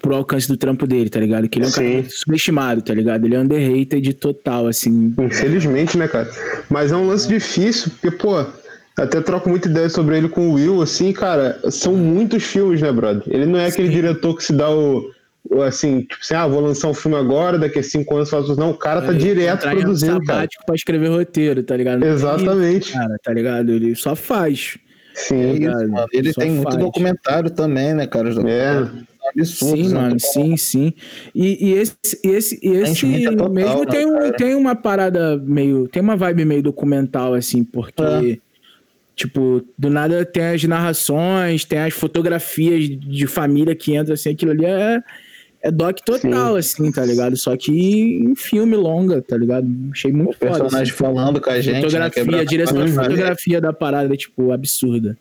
[0.00, 1.48] pro alcance do trampo dele, tá ligado?
[1.48, 2.04] Que ele é um cara Sim.
[2.08, 3.24] subestimado, tá ligado?
[3.26, 5.14] Ele é underrated total, assim.
[5.18, 6.30] Infelizmente, né, cara?
[6.70, 8.44] Mas é um lance difícil, porque, pô,
[8.96, 12.90] até troco muita ideia sobre ele com o Will, assim, cara, são muitos filmes, né,
[12.90, 13.22] brother?
[13.28, 15.10] Ele não é aquele diretor que se dá o.
[15.66, 18.54] Assim, tipo assim, ah, vou lançar um filme agora, daqui a cinco anos faço.
[18.56, 20.48] Não, o cara tá Ele direto entrar em produzindo, cara.
[20.66, 22.04] pra escrever roteiro, tá ligado?
[22.04, 22.92] Exatamente.
[22.92, 23.72] cara, tá ligado?
[23.72, 24.76] Ele só faz.
[25.14, 25.42] Sim.
[25.42, 26.06] É isso.
[26.12, 26.76] Ele Só tem muito faz.
[26.76, 28.30] documentário também, né, cara?
[28.48, 29.08] É.
[29.30, 30.00] Absurdos, Sim, né?
[30.00, 30.92] mano, sim, sim.
[31.34, 34.32] E, e esse, e esse, e esse é total, mesmo né, tem, um, cara?
[34.32, 35.88] tem uma parada meio.
[35.88, 38.02] Tem uma vibe meio documental, assim, porque.
[38.02, 38.48] É.
[39.14, 44.52] Tipo, do nada tem as narrações, tem as fotografias de família que entra, assim, aquilo
[44.52, 45.02] ali é,
[45.62, 47.36] é doc total, assim, tá ligado?
[47.36, 49.66] Só que em filme longa, tá ligado?
[49.92, 50.82] Achei muito O personagem foda.
[50.82, 50.92] assim.
[50.92, 51.74] falando com a gente.
[51.74, 55.16] né, Fotografia, quebrando a direção de fotografia da parada é, tipo, absurda.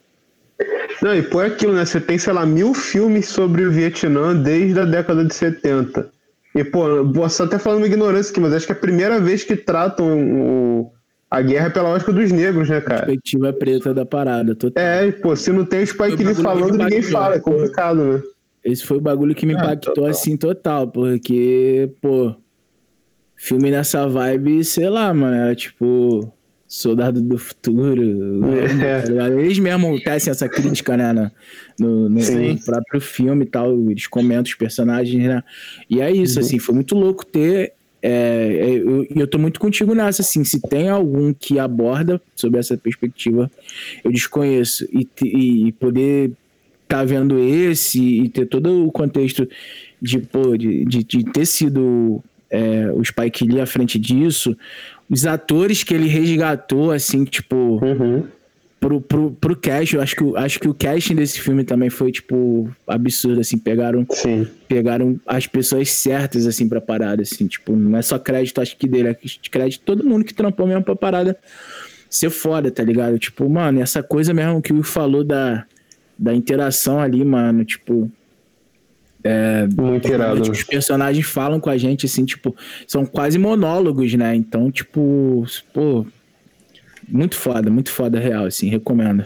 [1.01, 1.85] Não, e pô, é aquilo, né?
[1.85, 6.09] Você tem, sei lá, mil filmes sobre o Vietnã desde a década de 70.
[6.55, 9.43] E, pô, posso até falando uma ignorância aqui, mas acho que é a primeira vez
[9.43, 10.91] que tratam o,
[11.29, 13.05] a guerra pela ótica dos negros, né, cara?
[13.05, 14.83] Perspectiva preta da parada, total.
[14.83, 17.35] É, pô, se não tem o Spike Lee falando, ninguém fala.
[17.35, 18.21] É complicado, né?
[18.67, 20.09] Esse foi o bagulho que me Ah, impactou total.
[20.11, 22.35] assim total, porque, pô,
[23.35, 26.31] filme nessa vibe, sei lá, mano, era tipo
[26.67, 28.01] Soldado do Futuro.
[28.83, 29.01] É.
[29.03, 29.29] tá?
[29.29, 31.13] Eles mesmo tecem essa crítica, né,
[31.79, 35.43] no, no, no- próprio filme e tal, eles comentam os personagens, né?
[35.89, 37.73] E é isso, assim, foi muito louco ter.
[38.01, 42.21] é, é, eu, e eu tô muito contigo nessa, assim, se tem algum que aborda
[42.35, 43.49] sobre essa perspectiva,
[44.03, 44.85] eu desconheço.
[44.91, 46.31] E, e poder
[46.87, 49.47] tá vendo esse e ter todo o contexto
[50.01, 54.55] de, pô, de, de, de ter sido é, o Spike Lee à frente disso,
[55.09, 58.23] os atores que ele resgatou, assim, tipo, Uhum.
[58.79, 61.89] pro, pro, pro cast, eu acho que, o- acho que o casting desse filme também
[61.89, 64.47] foi, tipo, absurdo, assim, pegaram, Sim.
[64.67, 68.87] pegaram as pessoas certas, assim, pra parada, assim, tipo, não é só crédito, acho que
[68.87, 69.17] dele, é
[69.51, 71.37] crédito todo mundo que trampou mesmo pra parada
[72.09, 73.17] ser foda, tá ligado?
[73.19, 75.65] Tipo, mano, essa coisa mesmo que o falou da,
[76.17, 78.11] da interação ali, mano, tipo,
[79.75, 80.41] Muito irado.
[80.41, 82.55] Tipo, os personagens falam com a gente, assim, tipo,
[82.87, 84.35] são quase monólogos, né?
[84.35, 86.05] Então, tipo, pô,
[87.07, 89.25] muito foda, muito foda, real, assim, recomendo.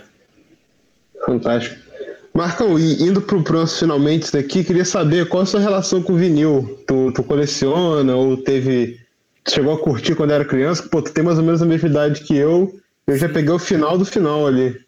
[1.26, 1.92] Fantástico.
[2.34, 6.18] Marcão, e indo pro próximo finalmente daqui, queria saber qual a sua relação com o
[6.18, 6.80] vinil.
[6.88, 9.00] Tu, tu coleciona ou teve.
[9.44, 10.84] tu chegou a curtir quando era criança?
[10.84, 12.74] Pô, tu tem mais ou menos a mesma idade que eu.
[13.06, 14.80] Eu já peguei o final do final ali.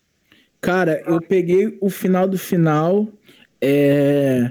[0.64, 3.06] Cara, eu peguei o final do final,
[3.62, 4.50] é...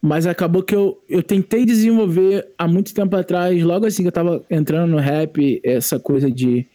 [0.00, 4.12] mas acabou que eu, eu tentei desenvolver há muito tempo atrás, logo assim que eu
[4.12, 6.66] tava entrando no rap, essa coisa de,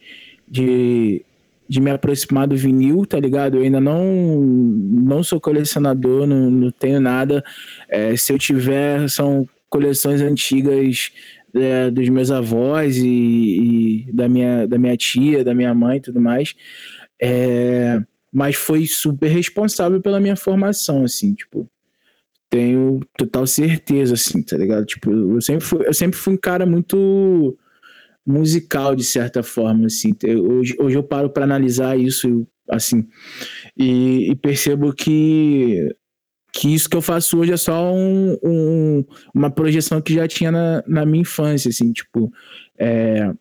[0.46, 1.24] de,
[1.68, 3.56] de me aproximar do vinil, tá ligado?
[3.56, 7.42] Eu ainda não, não sou colecionador, não, não tenho nada.
[7.88, 11.10] É, se eu tiver, são coleções antigas
[11.52, 16.00] é, dos meus avós e, e da, minha, da minha tia, da minha mãe e
[16.00, 16.54] tudo mais.
[17.20, 18.00] É,
[18.32, 21.68] mas foi super responsável pela minha formação, assim, tipo,
[22.50, 24.84] tenho total certeza, assim, tá ligado?
[24.86, 27.56] Tipo, eu sempre fui, eu sempre fui um cara muito
[28.26, 33.06] musical, de certa forma, assim, Eu- hoje, hoje eu paro para analisar isso, assim,
[33.76, 35.94] e, e percebo que
[36.52, 39.04] que isso que eu faço hoje é só um, um-
[39.34, 42.32] uma projeção que já tinha na, na minha infância, assim, tipo,
[42.78, 43.32] é,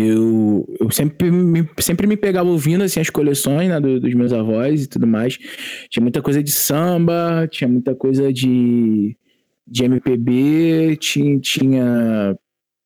[0.00, 4.32] eu, eu sempre, me, sempre me pegava ouvindo assim, as coleções né, do- dos meus
[4.32, 5.38] avós e tudo mais.
[5.90, 9.16] Tinha muita coisa de samba, tinha muita coisa de,
[9.66, 12.36] de MPB, tinha, tinha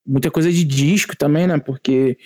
[0.07, 1.59] muita coisa de disco também, né?
[1.59, 2.17] Porque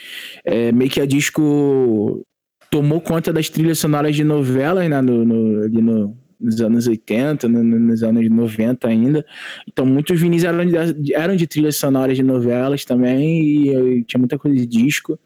[0.44, 2.24] é, meio que a disco
[2.70, 5.00] tomou conta das trilhas sonoras de novelas, né?
[5.00, 9.24] No, no- no- nos anos 80, no- no- nos anos 90 ainda.
[9.66, 14.18] Então, muitos vinis eram de, eram de trilhas sonoras de novelas também, e, eu- tinha
[14.18, 15.18] muita coisa de disco.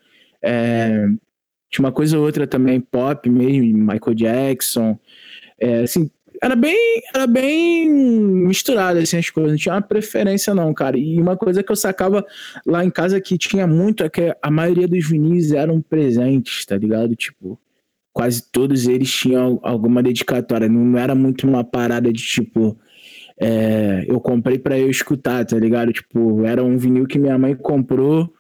[0.43, 1.07] É,
[1.71, 4.99] tinha uma coisa ou outra também, pop mesmo, Michael Jackson.
[5.61, 6.11] É, assim,
[6.43, 6.77] era bem,
[7.15, 10.99] era bem misturado assim, as coisas, não tinha uma preferência não, cara.
[10.99, 12.25] E uma coisa que eu sacava
[12.67, 16.77] lá em casa que tinha muito é que a maioria dos vinis eram presentes, tá
[16.77, 17.15] ligado?
[17.15, 17.59] Tipo,
[18.13, 22.79] quase todos eles tinham alguma dedicatória, não era muito uma parada de tipo,
[23.41, 25.93] é, eu comprei pra eu escutar, tá ligado?
[25.93, 28.33] Tipo, era um vinil que minha mãe comprou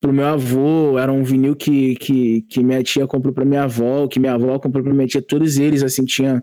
[0.00, 4.06] pro meu avô, era um vinil que, que, que minha tia comprou pra minha avó,
[4.06, 6.42] que minha avó comprou pra minha tia, todos eles, assim, tinha,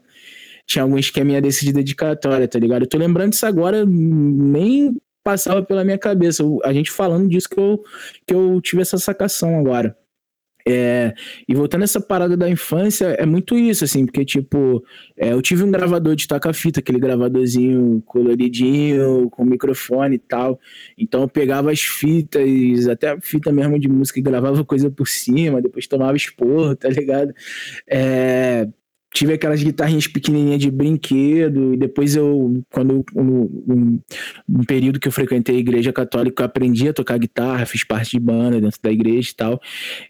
[0.65, 2.84] tinha algum esqueminha desse de dedicatória, tá ligado?
[2.84, 7.60] Eu tô lembrando disso agora, nem passava pela minha cabeça, a gente falando disso que
[7.60, 7.84] eu,
[8.27, 9.98] que eu tive essa sacação agora.
[10.68, 11.14] É,
[11.48, 14.84] e voltando essa parada da infância, é muito isso, assim, porque, tipo,
[15.16, 20.60] é, eu tive um gravador de toca-fita, aquele gravadorzinho coloridinho, com microfone e tal.
[20.98, 25.08] Então eu pegava as fitas, até a fita mesmo de música, e gravava coisa por
[25.08, 27.32] cima, depois tomava esporro, tá ligado?
[27.88, 28.68] É,
[29.16, 33.24] tive aquelas guitarrinhas pequenininhas de brinquedo, e depois eu, quando um,
[33.66, 34.00] um,
[34.50, 38.12] um período que eu frequentei a igreja católica, eu aprendi a tocar guitarra, fiz parte
[38.12, 39.62] de banda dentro da igreja e tal.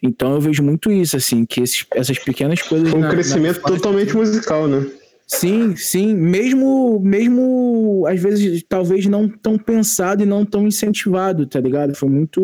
[0.02, 2.92] Então eu vejo muito isso, assim, que esses- essas pequenas coisas.
[2.92, 4.84] Um na- na crescimento infância- totalmente musical, né?
[5.28, 11.58] Sim, sim, mesmo, mesmo às vezes talvez não tão pensado e não tão incentivado, tá
[11.58, 11.96] ligado?
[11.96, 12.40] Foi muito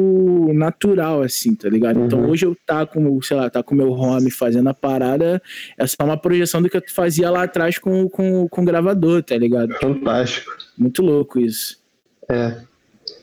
[0.53, 2.01] natural assim, tá ligado?
[2.01, 2.31] Então Uhum.
[2.31, 5.41] hoje eu tá com, sei lá, tá com o meu home fazendo a parada,
[5.79, 9.23] é só uma projeção do que eu fazia lá atrás com, com, com o gravador,
[9.23, 9.73] tá ligado?
[9.75, 10.51] Fantástico.
[10.77, 11.81] Muito louco isso.
[12.29, 12.57] É.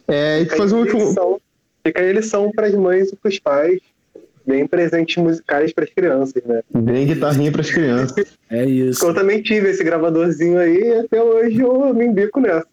[0.07, 1.41] É, e fazer um último.
[1.85, 3.79] Fica aí a lição para as mães e para os pais,
[4.49, 6.61] bem presentes musicais para as crianças, né?
[6.73, 8.25] Bem guitarrinha pras crianças.
[8.51, 9.05] É isso.
[9.05, 12.65] Eu também tive esse gravadorzinho aí e até hoje eu me embico nessa.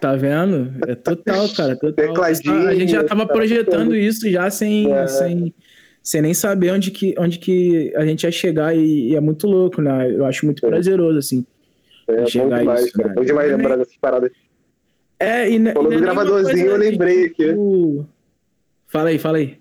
[0.00, 0.72] Tá vendo?
[0.86, 1.92] É total, cara, total.
[2.06, 5.08] Tecladinho, a gente já tava tá projetando isso já sem, É.
[5.08, 5.52] sem,
[6.00, 9.48] sem nem saber onde que, onde que a gente ia chegar e, e é muito
[9.48, 10.12] louco, né?
[10.14, 10.68] Eu acho muito É.
[10.68, 11.44] prazeroso, assim.
[12.06, 13.08] É bom Chegar demais, isso, cara.
[13.08, 13.14] né?
[13.16, 14.30] Bom demais lembrar dessas paradas.
[15.18, 17.48] É, e, Falou e do é gravadorzinho, eu lembrei aqui.
[17.48, 18.06] tipo,
[18.86, 19.56] Fala aí, fala aí.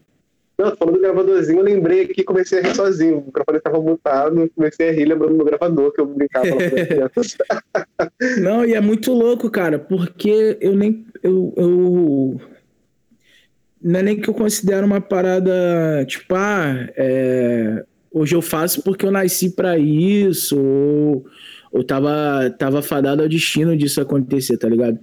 [0.60, 3.20] Não, falando do gravadorzinho, eu lembrei aqui comecei a rir sozinho.
[3.20, 8.10] O microfone estava mutado, comecei a rir lembrando do gravador que eu brincava lá.
[8.42, 11.06] Não, e é muito louco, cara, porque eu nem.
[11.24, 12.42] Eu, eu-
[13.82, 19.06] Não é nem que eu considero uma parada, tipo, ah, é, hoje eu faço porque
[19.06, 21.26] eu nasci pra isso, ou,
[21.72, 25.00] ou tava, tava fadado ao destino disso acontecer, tá ligado?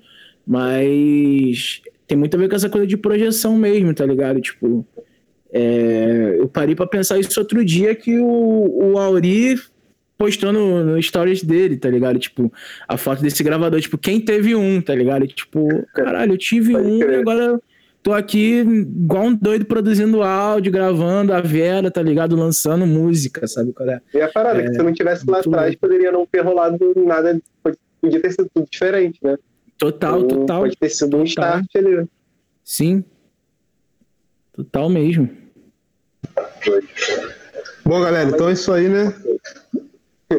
[0.47, 4.41] Mas tem muito a ver com essa coisa de projeção mesmo, tá ligado?
[4.41, 4.87] Tipo,
[5.59, 9.59] é, eu parei pra pensar isso outro dia que o, o Auri
[10.19, 12.19] postou no, no stories dele, tá ligado?
[12.19, 12.53] Tipo,
[12.87, 15.25] a foto desse gravador, tipo, quem teve um, tá ligado?
[15.25, 17.19] E, tipo, caralho, eu tive um crer.
[17.19, 17.61] e agora
[18.03, 22.37] tô aqui igual um doido produzindo áudio, gravando a Vera, tá ligado?
[22.37, 24.01] Lançando música, sabe qual é?
[24.15, 27.41] E a parada, que se eu não tivesse lá atrás, poderia não ter rolado nada,
[28.01, 29.37] podia ter sido tudo diferente, né?
[29.79, 30.61] Total, Então, total.
[30.63, 31.61] Pode ter sido um Total.
[31.61, 32.07] start ali.
[32.65, 33.05] Sim.
[34.55, 35.29] Total mesmo.
[37.85, 39.15] Bom, galera, então é isso aí, né?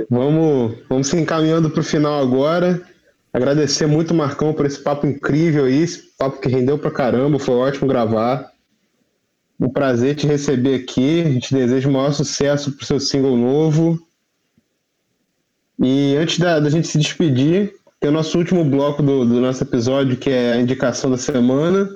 [0.10, 2.82] Vamos, vamos se encaminhando para o final agora.
[3.32, 7.56] Agradecer muito Marcão por esse papo incrível aí, esse papo que rendeu pra caramba, foi
[7.56, 8.52] ótimo gravar.
[9.60, 11.22] Um prazer te receber aqui.
[11.22, 14.00] A gente deseja o maior sucesso pro seu single novo.
[15.80, 19.64] E antes da, da gente se despedir, tem o nosso último bloco do, do nosso
[19.64, 21.90] episódio, que é a indicação da semana.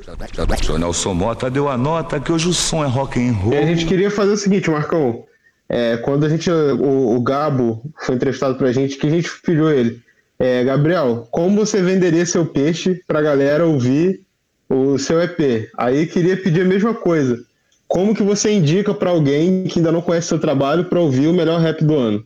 [0.70, 3.54] O Nelson Mota deu a nota que hoje o som é rock and roll.
[3.54, 5.24] E a gente queria fazer o seguinte, Marcão.
[5.70, 9.70] É, quando a gente, o, o Gabo foi entrevistado pra gente, que a gente pediu
[9.70, 10.02] ele.
[10.40, 14.22] É, Gabriel, como você venderia seu peixe pra galera ouvir
[14.68, 15.70] o seu EP?
[15.78, 17.40] Aí queria pedir a mesma coisa.
[17.88, 21.34] Como que você indica pra alguém que ainda não conhece seu trabalho pra ouvir o
[21.34, 22.26] melhor rap do ano?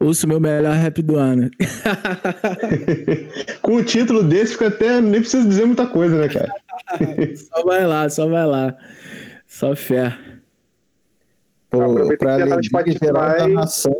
[0.00, 1.50] Ouço o meu melhor rap do ano.
[3.60, 4.98] Com o título desse, fica até.
[4.98, 6.50] Nem precisa dizer muita coisa, né, cara?
[7.36, 8.74] só vai lá, só vai lá.
[9.46, 10.16] Só fé.
[11.68, 13.94] Pô, Aproveita pra tá alegria geral da nação,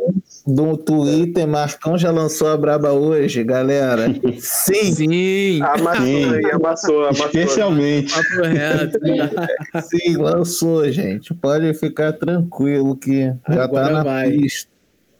[0.45, 4.07] do Twitter, Marcão já lançou a braba hoje, galera.
[4.39, 5.61] Sim, Sim.
[5.61, 6.33] Amassou Sim.
[6.33, 7.25] aí, amassou, amassou.
[7.27, 8.13] Especialmente.
[8.41, 8.99] Reto.
[9.83, 11.33] sim, lançou, gente.
[11.35, 14.31] Pode ficar tranquilo que já Agora tá na vai.
[14.31, 14.71] pista.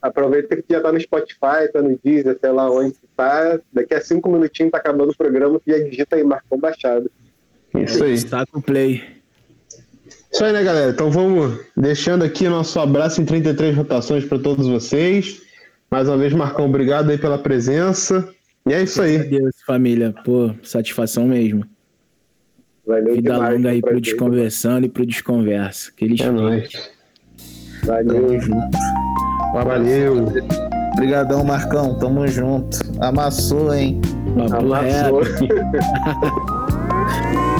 [0.02, 3.60] Aproveita que já tá no Spotify, tá no Deezer, sei lá onde que tá.
[3.72, 7.11] Daqui a cinco minutinhos tá acabando o programa, tu já digita aí, Marcão Baixado.
[7.76, 8.14] Isso aí.
[8.14, 9.03] Está com play.
[10.32, 10.91] Isso aí, né, galera?
[10.91, 15.41] Então vamos deixando aqui nosso abraço em 33 rotações para todos vocês.
[15.90, 18.28] Mais uma vez, Marcão, obrigado aí pela presença.
[18.68, 19.18] E é isso aí.
[19.18, 20.14] Adeus, família.
[20.23, 21.65] Pô, satisfação mesmo.
[22.86, 23.53] Valeu Vida demais.
[23.56, 24.02] longa aí pro prazer.
[24.02, 25.91] Desconversando e pro Desconversa.
[25.91, 26.91] Aqueles É nóis.
[27.84, 28.40] Valeu.
[29.53, 30.28] Valeu.
[30.94, 31.95] Obrigadão, Marcão.
[31.95, 32.80] Tamo junto.
[32.99, 34.02] Amassou, hein?
[34.38, 35.22] Amassou.
[35.22, 35.41] reto.